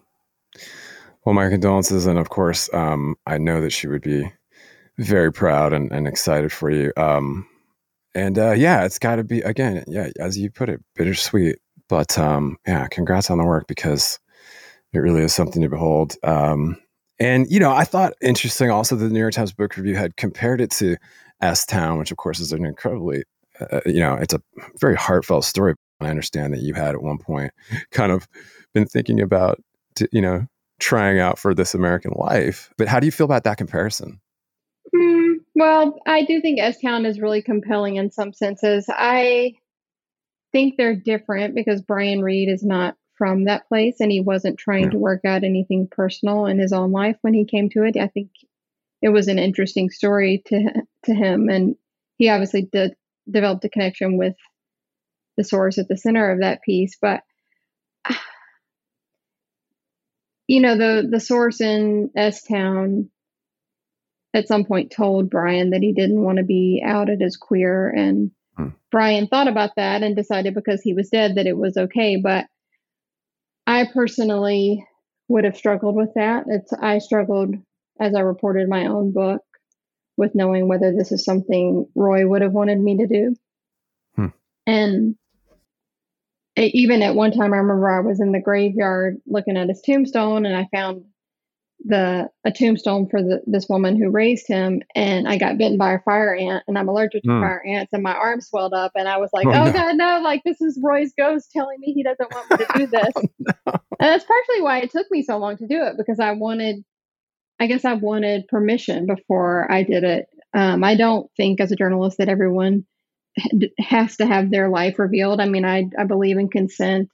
Well, 1.25 1.33
my 1.33 1.49
condolences. 1.49 2.05
And 2.05 2.19
of 2.19 2.29
course, 2.29 2.71
um, 2.73 3.15
I 3.25 3.37
know 3.37 3.61
that 3.61 3.71
she 3.71 3.87
would 3.87 4.01
be 4.01 4.31
very 5.01 5.31
proud 5.31 5.73
and, 5.73 5.91
and 5.91 6.07
excited 6.07 6.51
for 6.51 6.69
you. 6.69 6.93
Um, 6.95 7.47
and 8.13 8.37
uh, 8.37 8.51
yeah, 8.51 8.85
it's 8.85 8.99
got 8.99 9.17
to 9.17 9.23
be, 9.23 9.41
again, 9.41 9.83
yeah, 9.87 10.09
as 10.19 10.37
you 10.37 10.49
put 10.49 10.69
it, 10.69 10.81
bittersweet. 10.95 11.57
But 11.89 12.17
um, 12.17 12.57
yeah, 12.65 12.87
congrats 12.87 13.29
on 13.29 13.37
the 13.37 13.45
work 13.45 13.67
because 13.67 14.19
it 14.93 14.99
really 14.99 15.23
is 15.23 15.33
something 15.33 15.61
to 15.61 15.69
behold. 15.69 16.15
Um, 16.23 16.77
and, 17.19 17.49
you 17.49 17.59
know, 17.59 17.71
I 17.71 17.83
thought 17.83 18.13
interesting 18.21 18.69
also 18.69 18.95
the 18.95 19.09
New 19.09 19.19
York 19.19 19.33
Times 19.33 19.53
Book 19.53 19.75
Review 19.77 19.95
had 19.95 20.17
compared 20.17 20.61
it 20.61 20.71
to 20.71 20.97
S 21.41 21.65
Town, 21.65 21.97
which 21.99 22.11
of 22.11 22.17
course 22.17 22.39
is 22.39 22.53
an 22.53 22.65
incredibly, 22.65 23.23
uh, 23.59 23.81
you 23.85 23.99
know, 23.99 24.15
it's 24.15 24.33
a 24.33 24.41
very 24.79 24.95
heartfelt 24.95 25.45
story. 25.45 25.75
I 25.99 26.09
understand 26.09 26.53
that 26.53 26.61
you 26.61 26.73
had 26.73 26.95
at 26.95 27.03
one 27.03 27.17
point 27.17 27.51
kind 27.91 28.11
of 28.11 28.27
been 28.73 28.85
thinking 28.85 29.21
about, 29.21 29.61
to, 29.95 30.07
you 30.11 30.21
know, 30.21 30.47
trying 30.79 31.19
out 31.19 31.37
for 31.37 31.53
this 31.53 31.75
American 31.75 32.11
life. 32.15 32.73
But 32.77 32.87
how 32.87 32.99
do 32.99 33.05
you 33.05 33.11
feel 33.11 33.25
about 33.25 33.43
that 33.43 33.57
comparison? 33.57 34.19
Well, 35.55 35.99
I 36.07 36.23
do 36.23 36.41
think 36.41 36.59
S 36.59 36.79
Town 36.81 37.05
is 37.05 37.19
really 37.19 37.41
compelling 37.41 37.97
in 37.97 38.11
some 38.11 38.33
senses. 38.33 38.85
I 38.89 39.53
think 40.51 40.75
they're 40.77 40.95
different 40.95 41.55
because 41.55 41.81
Brian 41.81 42.21
Reed 42.21 42.49
is 42.49 42.63
not 42.63 42.95
from 43.17 43.45
that 43.45 43.67
place 43.67 43.97
and 43.99 44.11
he 44.11 44.19
wasn't 44.19 44.57
trying 44.57 44.85
yeah. 44.85 44.89
to 44.91 44.97
work 44.97 45.21
out 45.25 45.43
anything 45.43 45.87
personal 45.89 46.45
in 46.47 46.57
his 46.57 46.73
own 46.73 46.91
life 46.91 47.17
when 47.21 47.33
he 47.33 47.45
came 47.45 47.69
to 47.69 47.83
it. 47.83 47.95
I 47.97 48.07
think 48.07 48.31
it 49.01 49.09
was 49.09 49.27
an 49.27 49.39
interesting 49.39 49.89
story 49.89 50.41
to 50.47 50.71
to 51.05 51.13
him 51.13 51.49
and 51.49 51.75
he 52.17 52.29
obviously 52.29 52.63
did 52.71 52.95
developed 53.29 53.65
a 53.65 53.69
connection 53.69 54.17
with 54.17 54.35
the 55.37 55.43
source 55.43 55.77
at 55.77 55.87
the 55.87 55.97
center 55.97 56.31
of 56.31 56.39
that 56.39 56.61
piece, 56.61 56.97
but 57.01 57.21
you 60.47 60.59
know 60.59 60.77
the 60.77 61.07
the 61.09 61.19
source 61.19 61.61
in 61.61 62.09
S 62.15 62.43
Town 62.43 63.09
at 64.33 64.47
some 64.47 64.65
point 64.65 64.91
told 64.91 65.29
Brian 65.29 65.71
that 65.71 65.81
he 65.81 65.93
didn't 65.93 66.21
want 66.21 66.37
to 66.37 66.43
be 66.43 66.81
outed 66.85 67.21
as 67.21 67.35
queer. 67.37 67.89
And 67.89 68.31
hmm. 68.55 68.69
Brian 68.89 69.27
thought 69.27 69.47
about 69.47 69.71
that 69.75 70.03
and 70.03 70.15
decided 70.15 70.55
because 70.55 70.81
he 70.81 70.93
was 70.93 71.09
dead 71.09 71.35
that 71.35 71.47
it 71.47 71.57
was 71.57 71.77
okay. 71.77 72.15
But 72.15 72.45
I 73.67 73.87
personally 73.93 74.85
would 75.27 75.43
have 75.43 75.57
struggled 75.57 75.95
with 75.95 76.13
that. 76.15 76.45
It's 76.47 76.73
I 76.73 76.99
struggled 76.99 77.55
as 77.99 78.15
I 78.15 78.21
reported 78.21 78.69
my 78.69 78.87
own 78.87 79.11
book 79.11 79.41
with 80.17 80.35
knowing 80.35 80.67
whether 80.67 80.91
this 80.91 81.11
is 81.11 81.23
something 81.23 81.87
Roy 81.95 82.27
would 82.27 82.41
have 82.41 82.53
wanted 82.53 82.79
me 82.79 82.97
to 82.97 83.07
do. 83.07 83.35
Hmm. 84.15 84.27
And 84.65 85.15
even 86.57 87.01
at 87.01 87.15
one 87.15 87.31
time, 87.31 87.53
I 87.53 87.57
remember 87.57 87.89
I 87.89 88.01
was 88.01 88.19
in 88.19 88.31
the 88.31 88.41
graveyard 88.41 89.17
looking 89.25 89.57
at 89.57 89.69
his 89.69 89.81
tombstone 89.81 90.45
and 90.45 90.55
I 90.55 90.67
found 90.71 91.05
the 91.83 92.29
a 92.45 92.51
tombstone 92.51 93.07
for 93.09 93.21
the, 93.21 93.41
this 93.47 93.67
woman 93.67 93.97
who 93.97 94.09
raised 94.09 94.47
him 94.47 94.81
and 94.93 95.27
I 95.27 95.37
got 95.37 95.57
bitten 95.57 95.77
by 95.77 95.93
a 95.93 95.99
fire 95.99 96.35
ant 96.35 96.63
and 96.67 96.77
I'm 96.77 96.87
allergic 96.87 97.23
to 97.23 97.29
mm. 97.29 97.41
fire 97.41 97.63
ants 97.65 97.91
and 97.93 98.03
my 98.03 98.13
arm 98.13 98.41
swelled 98.41 98.73
up 98.73 98.91
and 98.95 99.07
I 99.07 99.17
was 99.17 99.29
like, 99.33 99.47
oh, 99.47 99.51
oh 99.51 99.65
no. 99.65 99.71
god, 99.71 99.95
no, 99.95 100.21
like 100.23 100.43
this 100.43 100.61
is 100.61 100.79
Roy's 100.81 101.13
ghost 101.17 101.51
telling 101.51 101.79
me 101.79 101.93
he 101.93 102.03
doesn't 102.03 102.31
want 102.31 102.51
me 102.51 102.57
to 102.57 102.73
do 102.77 102.87
this. 102.91 103.11
oh, 103.15 103.21
no. 103.39 103.73
And 103.99 104.09
that's 104.09 104.25
partially 104.25 104.61
why 104.61 104.79
it 104.79 104.91
took 104.91 105.09
me 105.09 105.23
so 105.23 105.37
long 105.37 105.57
to 105.57 105.67
do 105.67 105.83
it 105.83 105.95
because 105.97 106.19
I 106.19 106.31
wanted, 106.33 106.83
I 107.59 107.67
guess 107.67 107.85
I 107.85 107.93
wanted 107.93 108.47
permission 108.47 109.07
before 109.07 109.71
I 109.71 109.83
did 109.83 110.03
it. 110.03 110.27
Um, 110.53 110.83
I 110.83 110.95
don't 110.95 111.29
think 111.37 111.61
as 111.61 111.71
a 111.71 111.75
journalist 111.75 112.17
that 112.17 112.29
everyone 112.29 112.85
has 113.79 114.17
to 114.17 114.25
have 114.25 114.51
their 114.51 114.69
life 114.69 114.99
revealed. 114.99 115.39
I 115.39 115.47
mean, 115.47 115.65
I, 115.65 115.89
I 115.97 116.03
believe 116.03 116.37
in 116.37 116.49
consent 116.49 117.09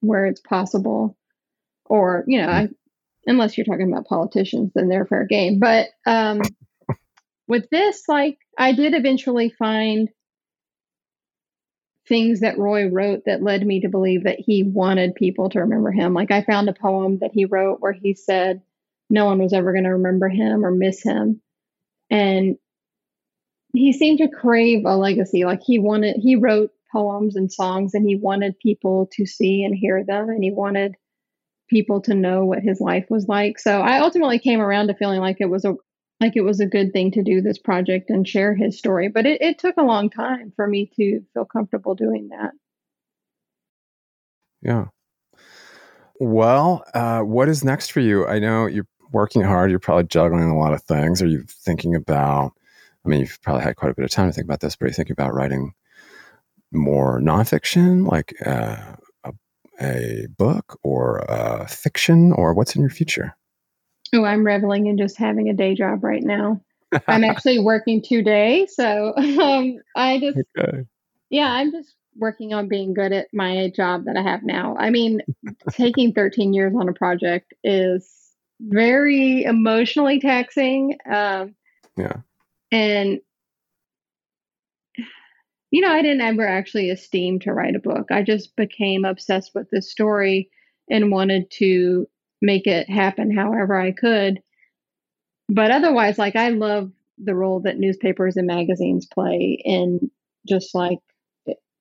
where 0.00 0.26
it's 0.26 0.40
possible 0.40 1.16
or, 1.86 2.24
you 2.26 2.40
know, 2.40 2.48
I, 2.48 2.68
unless 3.26 3.56
you're 3.56 3.64
talking 3.64 3.90
about 3.90 4.06
politicians, 4.06 4.72
then 4.74 4.88
they're 4.88 5.06
fair 5.06 5.24
game. 5.24 5.58
But 5.58 5.88
um, 6.06 6.42
with 7.48 7.68
this, 7.70 8.04
like, 8.08 8.38
I 8.58 8.72
did 8.72 8.94
eventually 8.94 9.50
find 9.50 10.08
things 12.08 12.40
that 12.40 12.58
Roy 12.58 12.88
wrote 12.88 13.24
that 13.26 13.42
led 13.42 13.66
me 13.66 13.80
to 13.80 13.88
believe 13.88 14.24
that 14.24 14.38
he 14.38 14.62
wanted 14.62 15.14
people 15.14 15.50
to 15.50 15.60
remember 15.60 15.90
him. 15.90 16.14
Like, 16.14 16.30
I 16.30 16.42
found 16.42 16.68
a 16.68 16.72
poem 16.72 17.18
that 17.18 17.32
he 17.32 17.44
wrote 17.44 17.80
where 17.80 17.92
he 17.92 18.14
said 18.14 18.62
no 19.10 19.26
one 19.26 19.38
was 19.38 19.52
ever 19.52 19.72
going 19.72 19.84
to 19.84 19.90
remember 19.90 20.28
him 20.28 20.64
or 20.64 20.70
miss 20.70 21.02
him. 21.02 21.40
And 22.10 22.56
he 23.72 23.92
seemed 23.92 24.18
to 24.18 24.28
crave 24.28 24.84
a 24.86 24.96
legacy. 24.96 25.44
Like, 25.44 25.62
he 25.62 25.78
wanted, 25.78 26.16
he 26.16 26.36
wrote 26.36 26.70
poems 26.92 27.34
and 27.34 27.52
songs 27.52 27.94
and 27.94 28.08
he 28.08 28.16
wanted 28.16 28.58
people 28.58 29.08
to 29.12 29.26
see 29.26 29.64
and 29.64 29.74
hear 29.74 30.04
them. 30.04 30.28
And 30.28 30.42
he 30.42 30.52
wanted 30.52 30.94
people 31.68 32.00
to 32.02 32.14
know 32.14 32.44
what 32.44 32.60
his 32.60 32.80
life 32.80 33.06
was 33.10 33.26
like. 33.28 33.58
So 33.58 33.80
I 33.80 33.98
ultimately 33.98 34.38
came 34.38 34.60
around 34.60 34.88
to 34.88 34.94
feeling 34.94 35.20
like 35.20 35.36
it 35.40 35.50
was 35.50 35.64
a 35.64 35.74
like 36.20 36.36
it 36.36 36.42
was 36.42 36.60
a 36.60 36.66
good 36.66 36.92
thing 36.92 37.10
to 37.12 37.22
do 37.22 37.42
this 37.42 37.58
project 37.58 38.08
and 38.08 38.26
share 38.26 38.54
his 38.54 38.78
story. 38.78 39.08
But 39.08 39.26
it, 39.26 39.42
it 39.42 39.58
took 39.58 39.76
a 39.76 39.82
long 39.82 40.08
time 40.08 40.52
for 40.56 40.66
me 40.66 40.90
to 40.96 41.20
feel 41.34 41.44
comfortable 41.44 41.94
doing 41.94 42.28
that. 42.28 42.52
Yeah. 44.62 44.86
Well, 46.18 46.84
uh, 46.94 47.20
what 47.20 47.48
is 47.48 47.62
next 47.62 47.92
for 47.92 48.00
you? 48.00 48.26
I 48.26 48.38
know 48.38 48.66
you're 48.66 48.86
working 49.12 49.42
hard. 49.42 49.70
You're 49.70 49.78
probably 49.78 50.04
juggling 50.04 50.50
a 50.50 50.58
lot 50.58 50.72
of 50.72 50.82
things. 50.82 51.20
Are 51.20 51.26
you 51.26 51.44
thinking 51.46 51.94
about? 51.94 52.52
I 53.04 53.08
mean, 53.08 53.20
you've 53.20 53.38
probably 53.42 53.62
had 53.62 53.76
quite 53.76 53.92
a 53.92 53.94
bit 53.94 54.04
of 54.04 54.10
time 54.10 54.28
to 54.28 54.32
think 54.32 54.46
about 54.46 54.60
this, 54.60 54.74
but 54.74 54.86
are 54.86 54.88
you 54.88 54.94
thinking 54.94 55.12
about 55.12 55.34
writing 55.34 55.74
more 56.72 57.20
nonfiction, 57.20 58.10
like 58.10 58.34
uh, 58.44 58.96
a, 59.80 60.26
book 60.38 60.78
or 60.82 61.18
a 61.28 61.66
fiction, 61.68 62.32
or 62.32 62.54
what's 62.54 62.74
in 62.74 62.80
your 62.80 62.90
future? 62.90 63.36
Oh, 64.14 64.24
I'm 64.24 64.44
reveling 64.44 64.86
in 64.86 64.96
just 64.96 65.16
having 65.16 65.48
a 65.48 65.54
day 65.54 65.74
job 65.74 66.04
right 66.04 66.22
now. 66.22 66.60
I'm 67.08 67.24
actually 67.24 67.58
working 67.58 68.02
today, 68.02 68.66
so 68.66 69.14
um, 69.16 69.78
I 69.94 70.18
just 70.20 70.38
okay. 70.58 70.84
yeah, 71.30 71.52
I'm 71.52 71.72
just 71.72 71.94
working 72.18 72.54
on 72.54 72.68
being 72.68 72.94
good 72.94 73.12
at 73.12 73.28
my 73.32 73.70
job 73.74 74.04
that 74.06 74.16
I 74.16 74.22
have 74.22 74.42
now. 74.42 74.76
I 74.78 74.90
mean, 74.90 75.20
taking 75.70 76.12
13 76.12 76.54
years 76.54 76.74
on 76.74 76.88
a 76.88 76.92
project 76.92 77.52
is 77.62 78.10
very 78.60 79.44
emotionally 79.44 80.20
taxing. 80.20 80.96
Um, 81.10 81.54
yeah, 81.96 82.16
and 82.72 83.20
you 85.70 85.80
know, 85.80 85.90
I 85.90 86.02
didn't 86.02 86.20
ever 86.20 86.46
actually 86.46 86.90
esteem 86.90 87.40
to 87.40 87.52
write 87.52 87.74
a 87.74 87.80
book. 87.80 88.06
I 88.10 88.22
just 88.22 88.54
became 88.56 89.04
obsessed 89.04 89.52
with 89.54 89.68
this 89.70 89.90
story 89.90 90.50
and 90.88 91.10
wanted 91.10 91.50
to 91.58 92.06
make 92.40 92.66
it 92.66 92.88
happen 92.88 93.34
however 93.34 93.78
I 93.78 93.92
could. 93.92 94.40
But 95.48 95.70
otherwise, 95.70 96.18
like 96.18 96.36
I 96.36 96.50
love 96.50 96.92
the 97.18 97.34
role 97.34 97.60
that 97.60 97.78
newspapers 97.78 98.36
and 98.36 98.46
magazines 98.46 99.06
play 99.06 99.60
in 99.64 100.10
just 100.46 100.74
like 100.74 100.98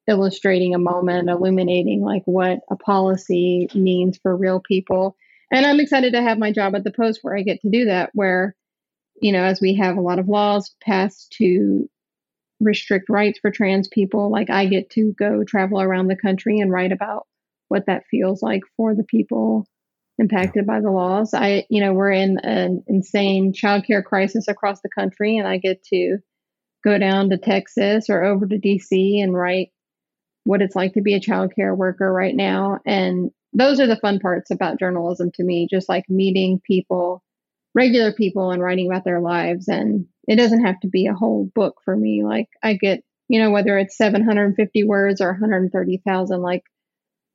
illustrating 0.08 0.74
a 0.74 0.80
moment, 0.80 1.30
illuminating 1.30 2.02
like 2.02 2.24
what 2.26 2.60
a 2.70 2.76
policy 2.76 3.68
means 3.74 4.18
for 4.22 4.36
real 4.36 4.60
people. 4.60 5.16
And 5.52 5.66
I'm 5.66 5.80
excited 5.80 6.14
to 6.14 6.22
have 6.22 6.38
my 6.38 6.52
job 6.52 6.76
at 6.76 6.84
the 6.84 6.92
Post 6.92 7.20
where 7.22 7.36
I 7.36 7.42
get 7.42 7.62
to 7.62 7.70
do 7.70 7.86
that, 7.86 8.12
where, 8.14 8.56
you 9.22 9.32
know, 9.32 9.44
as 9.44 9.62
we 9.62 9.76
have 9.76 9.98
a 9.98 10.02
lot 10.02 10.20
of 10.20 10.28
laws 10.28 10.76
passed 10.82 11.32
to 11.38 11.90
restrict 12.60 13.10
rights 13.10 13.40
for 13.40 13.52
trans 13.52 13.88
people, 13.88 14.32
like 14.32 14.50
I 14.50 14.66
get 14.66 14.90
to 14.92 15.14
go 15.18 15.44
travel 15.44 15.82
around 15.82 16.08
the 16.08 16.16
country 16.16 16.60
and 16.60 16.72
write 16.72 16.92
about 16.92 17.28
what 17.68 17.88
that 17.88 18.04
feels 18.10 18.42
like 18.42 18.62
for 18.78 18.96
the 18.96 19.04
people 19.04 19.66
impacted 20.18 20.66
by 20.66 20.80
the 20.80 20.92
laws. 20.92 21.34
I, 21.34 21.66
you 21.70 21.82
know, 21.82 21.94
we're 21.94 22.12
in 22.12 22.38
an 22.40 22.84
insane 22.88 23.54
childcare 23.54 24.04
crisis 24.04 24.48
across 24.48 24.82
the 24.82 24.90
country, 24.90 25.38
and 25.38 25.48
I 25.48 25.58
get 25.58 25.84
to 25.86 26.20
go 26.84 26.98
down 26.98 27.30
to 27.30 27.38
Texas 27.38 28.10
or 28.10 28.24
over 28.24 28.46
to 28.48 28.58
DC 28.58 29.22
and 29.22 29.34
write 29.34 29.70
what 30.44 30.62
it's 30.62 30.76
like 30.76 30.94
to 30.94 31.02
be 31.02 31.16
a 31.16 31.20
childcare 31.20 31.76
worker 31.76 32.12
right 32.12 32.36
now. 32.36 32.80
And 32.86 33.32
those 33.52 33.80
are 33.80 33.88
the 33.88 33.98
fun 33.98 34.20
parts 34.20 34.52
about 34.52 34.80
journalism 34.80 35.32
to 35.36 35.44
me, 35.44 35.68
just 35.70 35.90
like 35.90 36.06
meeting 36.10 36.62
people, 36.66 37.24
regular 37.76 38.14
people, 38.14 38.52
and 38.52 38.62
writing 38.62 38.88
about 38.90 39.04
their 39.04 39.20
lives. 39.20 39.68
And 39.68 40.08
it 40.28 40.38
doesn't 40.38 40.66
have 40.66 40.80
to 40.80 40.88
be 40.88 41.06
a 41.06 41.14
whole 41.14 41.52
book 41.54 41.76
for 41.84 41.96
me. 41.96 42.24
Like 42.24 42.48
I 42.64 42.74
get, 42.74 43.04
you 43.28 43.40
know, 43.40 43.52
whether 43.52 43.78
it's 43.78 43.98
750 43.98 44.84
words 44.86 45.22
or 45.22 45.32
130,000, 45.32 46.42
like 46.42 46.64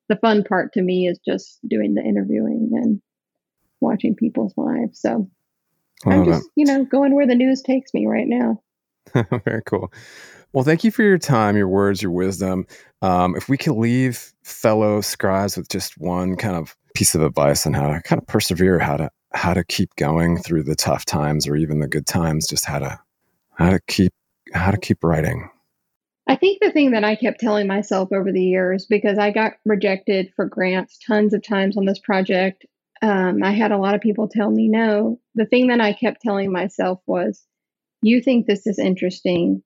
the 0.09 0.17
fun 0.17 0.43
part 0.43 0.73
to 0.73 0.83
me 0.83 1.07
is 1.07 1.21
just 1.25 1.61
doing 1.69 1.95
the 1.95 2.03
interviewing 2.03 2.71
and 2.73 3.01
watching 3.81 4.17
people's 4.17 4.55
lives. 4.57 5.01
So 5.01 5.31
I'm 6.07 6.25
just, 6.25 6.43
that. 6.43 6.51
you 6.57 6.65
know, 6.65 6.85
going 6.85 7.15
where 7.15 7.27
the 7.27 7.35
news 7.35 7.63
takes 7.63 7.93
me 7.95 8.07
right 8.07 8.27
now. 8.27 8.63
Very 9.45 9.63
cool. 9.67 9.93
Well, 10.53 10.65
thank 10.65 10.83
you 10.83 10.91
for 10.91 11.03
your 11.03 11.19
time, 11.19 11.57
your 11.57 11.69
words, 11.69 12.03
your 12.03 12.11
wisdom. 12.11 12.67
Um, 13.03 13.37
if 13.37 13.49
we 13.49 13.57
could 13.57 13.77
leave 13.77 14.33
fellow 14.43 15.01
scribes 15.01 15.57
with 15.57 15.69
just 15.69 15.97
one 15.99 16.37
kind 16.37 16.57
of 16.57 16.77
piece 16.95 17.15
of 17.15 17.23
advice 17.23 17.67
on 17.67 17.73
how 17.73 17.93
to 17.93 18.03
kind 18.03 18.21
of 18.21 18.27
persevere, 18.27 18.81
how 18.81 18.97
to 18.97 19.11
how 19.33 19.55
to 19.55 19.65
keep 19.65 19.95
going 19.97 20.39
through 20.39 20.65
the 20.65 20.75
tough 20.75 21.05
times 21.05 21.47
or 21.47 21.57
even 21.57 21.81
the 21.81 21.89
good 21.89 22.07
times, 22.07 22.47
just 22.47 22.65
how 22.65 22.79
to 22.79 22.99
how 23.53 23.71
to 23.71 23.81
keep 23.87 24.13
how 24.53 24.71
to 24.71 24.79
keep 24.79 25.05
writing. 25.05 25.49
I 26.27 26.37
think 26.37 26.61
the 26.61 26.71
thing 26.71 26.93
that 26.93 27.05
I 27.05 27.17
kept 27.17 27.41
telling 27.41 27.67
myself 27.67 28.11
over 28.13 28.31
the 28.31 28.43
years, 28.43 28.87
because 28.87 29.19
I 29.19 29.31
got 29.31 29.55
rejected 29.65 30.33
for 30.37 30.47
grants 30.47 30.99
tons 31.05 31.35
of 31.35 31.43
times 31.43 31.77
on 31.77 31.87
this 31.87 31.99
project, 31.99 32.67
um, 33.03 33.43
I 33.43 33.53
had 33.53 33.73
a 33.73 33.79
lot 33.79 33.95
of 33.95 34.01
people 34.01 34.29
tell 34.29 34.51
me 34.51 34.69
no. 34.69 35.19
The 35.35 35.47
thing 35.47 35.69
that 35.69 35.81
I 35.81 35.93
kept 35.93 36.23
telling 36.23 36.53
myself 36.53 37.01
was, 37.07 37.43
you 38.03 38.23
think 38.23 38.47
this 38.47 38.67
is 38.67 38.79
interesting. 38.79 39.63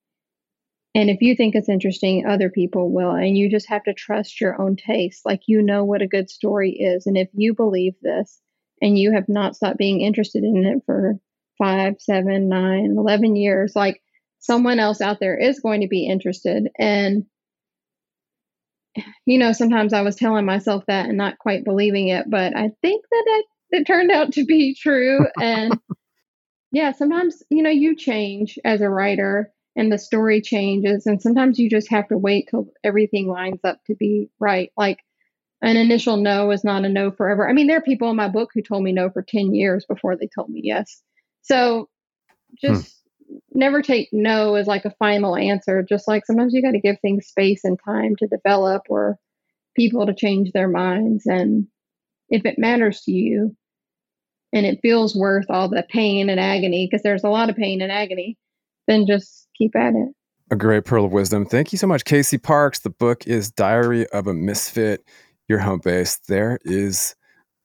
And 0.95 1.11
if 1.11 1.21
you 1.21 1.35
think 1.35 1.55
it's 1.55 1.69
interesting, 1.69 2.25
other 2.27 2.49
people 2.49 2.91
will. 2.91 3.11
And 3.11 3.37
you 3.37 3.51
just 3.51 3.69
have 3.69 3.85
to 3.85 3.93
trust 3.93 4.41
your 4.41 4.61
own 4.61 4.77
taste. 4.77 5.27
Like 5.27 5.43
you 5.47 5.61
know 5.61 5.85
what 5.85 6.03
a 6.03 6.07
good 6.07 6.31
story 6.31 6.71
is. 6.71 7.07
And 7.07 7.19
if 7.19 7.29
you 7.35 7.55
believe 7.55 7.95
this 8.01 8.41
and 8.83 8.99
you 8.99 9.13
have 9.13 9.29
not 9.29 9.57
stopped 9.57 9.79
being 9.79 10.01
interested 10.01 10.45
in 10.45 10.65
it 10.65 10.83
for 10.87 11.15
five, 11.59 11.95
seven, 12.01 12.49
nine, 12.49 12.97
eleven 12.99 13.37
years, 13.37 13.75
like 13.77 14.01
someone 14.41 14.79
else 14.79 15.01
out 15.01 15.21
there 15.21 15.39
is 15.39 15.61
going 15.61 15.81
to 15.81 15.89
be 15.89 16.07
interested. 16.07 16.69
And, 16.79 17.25
you 19.27 19.39
know, 19.39 19.53
sometimes 19.53 19.93
I 19.93 20.03
was 20.03 20.17
telling 20.17 20.45
myself 20.45 20.85
that 20.87 21.07
and 21.07 21.17
not 21.17 21.39
quite 21.39 21.65
believing 21.65 22.09
it, 22.09 22.29
but 22.29 22.57
I 22.57 22.71
think 22.83 23.05
that 23.11 23.25
it, 23.27 23.45
it 23.71 23.87
turned 23.87 24.11
out 24.11 24.33
to 24.35 24.45
be 24.45 24.75
true. 24.75 25.27
And 25.41 25.79
yeah, 26.73 26.93
sometimes, 26.93 27.43
you 27.51 27.63
know, 27.63 27.71
you 27.71 27.95
change 27.97 28.59
as 28.65 28.81
a 28.81 28.89
writer 28.89 29.53
and 29.77 29.93
the 29.93 29.99
story 29.99 30.41
changes. 30.41 31.07
And 31.07 31.23
sometimes 31.23 31.59
you 31.59 31.71
just 31.71 31.91
have 31.91 32.09
to 32.09 32.19
wait 32.19 32.49
till 32.51 32.69
everything 32.83 33.29
lines 33.29 33.61
up 33.65 33.79
to 33.87 33.95
be 33.95 34.29
right. 34.41 34.71
Like, 34.77 34.99
an 35.65 35.77
initial 35.77 36.17
no 36.19 36.51
is 36.51 36.63
not 36.63 36.85
a 36.85 36.89
no 36.89 37.11
forever. 37.11 37.49
I 37.49 37.53
mean, 37.53 37.67
there 37.67 37.79
are 37.79 37.83
people 37.83 38.11
in 38.11 38.17
my 38.17 38.29
book 38.29 38.51
who 38.55 38.63
told 38.63 38.83
me 38.83 38.93
no 38.93 39.11
for 39.11 39.23
10 39.23 39.55
years 39.55 39.85
before 39.87 40.17
they 40.17 40.29
told 40.35 40.51
me 40.51 40.61
yes. 40.63 41.03
So 41.43 41.89
just 42.61 42.85
hmm 42.85 42.91
never 43.53 43.81
take 43.83 44.09
no 44.13 44.55
as 44.55 44.67
like 44.67 44.85
a 44.85 44.95
final 44.99 45.37
answer. 45.37 45.83
Just 45.83 46.07
like 46.07 46.27
sometimes 46.27 46.53
you 46.53 46.63
got 46.63 46.73
to 46.73 46.81
give 46.81 46.97
things 47.01 47.27
space 47.27 47.65
and 47.65 47.79
time 47.83 48.15
to 48.17 48.27
develop 48.27 48.83
or 48.89 49.19
people 49.75 50.07
to 50.07 50.15
change 50.15 50.53
their 50.53 50.69
minds. 50.69 51.27
And 51.27 51.67
if 52.29 52.45
it 52.45 52.59
matters 52.59 53.01
to 53.03 53.13
you 53.13 53.57
and 54.53 54.67
it 54.67 54.81
feels 54.83 55.17
worth 55.17 55.47
all 55.49 55.69
the 55.69 55.85
pain 55.89 56.29
and 56.29 56.39
agony, 56.39 56.87
because 56.87 57.03
there's 57.03 57.25
a 57.25 57.31
lot 57.31 57.51
of 57.51 57.57
pain 57.57 57.81
and 57.81 57.91
agony, 57.91 58.37
then 58.87 59.07
just 59.07 59.49
keep 59.57 59.75
at 59.75 59.95
it. 59.95 60.11
A 60.51 60.57
great 60.57 60.85
pearl 60.85 61.07
of 61.07 61.13
wisdom. 61.13 61.47
Thank 61.47 61.73
you 61.73 61.79
so 61.79 61.87
much, 61.87 62.05
Casey 62.05 62.37
Parks. 62.37 62.81
The 62.81 62.91
book 62.91 63.27
is 63.27 63.51
Diary 63.51 64.07
of 64.09 64.27
a 64.27 64.35
Misfit. 64.35 65.05
Your 65.49 65.59
home 65.59 65.81
base 65.83 66.17
there 66.29 66.59
is 66.65 67.15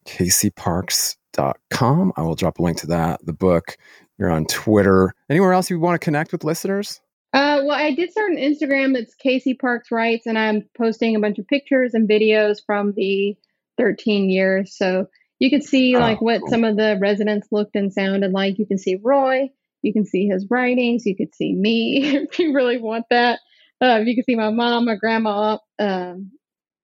caseyparks.com. 0.05 2.13
I 2.15 2.21
will 2.21 2.35
drop 2.35 2.59
a 2.59 2.63
link 2.63 2.77
to 2.79 2.87
that. 2.87 3.25
The 3.25 3.33
book 3.33 3.77
you're 4.17 4.31
on 4.31 4.45
Twitter. 4.45 5.13
Anywhere 5.29 5.53
else 5.53 5.69
you 5.69 5.79
want 5.79 5.99
to 5.99 6.03
connect 6.03 6.31
with 6.31 6.43
listeners? 6.43 6.99
Uh, 7.31 7.61
well, 7.63 7.77
I 7.77 7.93
did 7.93 8.11
start 8.11 8.31
an 8.31 8.37
Instagram. 8.37 8.97
It's 8.97 9.13
Casey 9.15 9.53
Parks 9.53 9.91
Writes, 9.91 10.25
and 10.25 10.37
I'm 10.37 10.67
posting 10.77 11.15
a 11.15 11.19
bunch 11.19 11.39
of 11.39 11.47
pictures 11.47 11.93
and 11.93 12.09
videos 12.09 12.57
from 12.65 12.93
the 12.95 13.37
13 13.77 14.29
years. 14.29 14.75
So 14.75 15.07
you 15.37 15.49
can 15.49 15.61
see 15.61 15.95
oh, 15.95 15.99
like 15.99 16.21
what 16.21 16.41
cool. 16.41 16.49
some 16.49 16.63
of 16.63 16.75
the 16.75 16.97
residents 16.99 17.47
looked 17.51 17.75
and 17.75 17.93
sounded 17.93 18.31
like. 18.31 18.59
You 18.59 18.65
can 18.65 18.77
see 18.77 18.99
Roy. 19.01 19.49
You 19.83 19.93
can 19.93 20.05
see 20.05 20.27
his 20.27 20.47
writings. 20.49 21.05
You 21.05 21.15
could 21.15 21.33
see 21.33 21.53
me 21.53 22.01
if 22.03 22.39
you 22.39 22.53
really 22.53 22.77
want 22.77 23.05
that. 23.09 23.39
Uh, 23.81 24.01
you 24.03 24.15
can 24.15 24.25
see 24.25 24.35
my 24.35 24.49
mom, 24.49 24.85
my 24.85 24.95
grandma. 24.95 25.57
Um, 25.77 26.31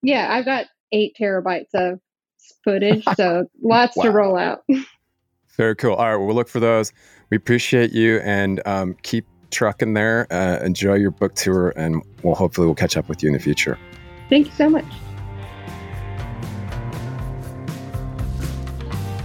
yeah, 0.02 0.28
I've 0.30 0.46
got 0.46 0.66
eight 0.92 1.16
terabytes 1.18 1.74
of 1.74 2.00
footage, 2.64 3.04
so 3.16 3.46
lots 3.62 3.96
wow. 3.96 4.04
to 4.04 4.10
roll 4.10 4.36
out. 4.36 4.64
Very 5.56 5.76
cool. 5.76 5.94
All 5.94 6.10
right, 6.10 6.16
well, 6.16 6.26
we'll 6.26 6.36
look 6.36 6.48
for 6.48 6.60
those. 6.60 6.92
We 7.30 7.36
appreciate 7.36 7.92
you 7.92 8.18
and 8.18 8.60
um, 8.66 8.96
keep 9.02 9.26
trucking 9.50 9.94
there. 9.94 10.26
Uh, 10.30 10.58
enjoy 10.62 10.94
your 10.94 11.10
book 11.10 11.34
tour, 11.34 11.72
and 11.76 12.02
we'll 12.22 12.34
hopefully 12.34 12.66
we'll 12.66 12.74
catch 12.74 12.96
up 12.96 13.08
with 13.08 13.22
you 13.22 13.28
in 13.28 13.32
the 13.32 13.40
future. 13.40 13.78
Thank 14.28 14.46
you 14.46 14.52
so 14.52 14.68
much. 14.68 14.84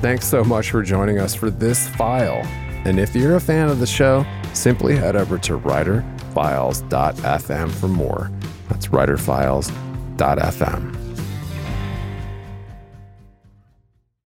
Thanks 0.02 0.26
so 0.26 0.44
much 0.44 0.72
for 0.72 0.82
joining 0.82 1.20
us 1.20 1.36
for 1.36 1.52
this 1.52 1.88
file. 1.90 2.42
And 2.86 3.00
if 3.00 3.16
you're 3.16 3.36
a 3.36 3.42
fan 3.42 3.70
of 3.70 3.80
the 3.80 3.86
show, 3.86 4.26
simply 4.54 4.96
head 4.96 5.16
over 5.16 5.38
to 5.38 5.60
writerfiles.fm 5.60 7.72
for 7.72 7.88
more. 7.88 8.32
That's 8.68 8.88
writerfiles.fm. 8.88 11.01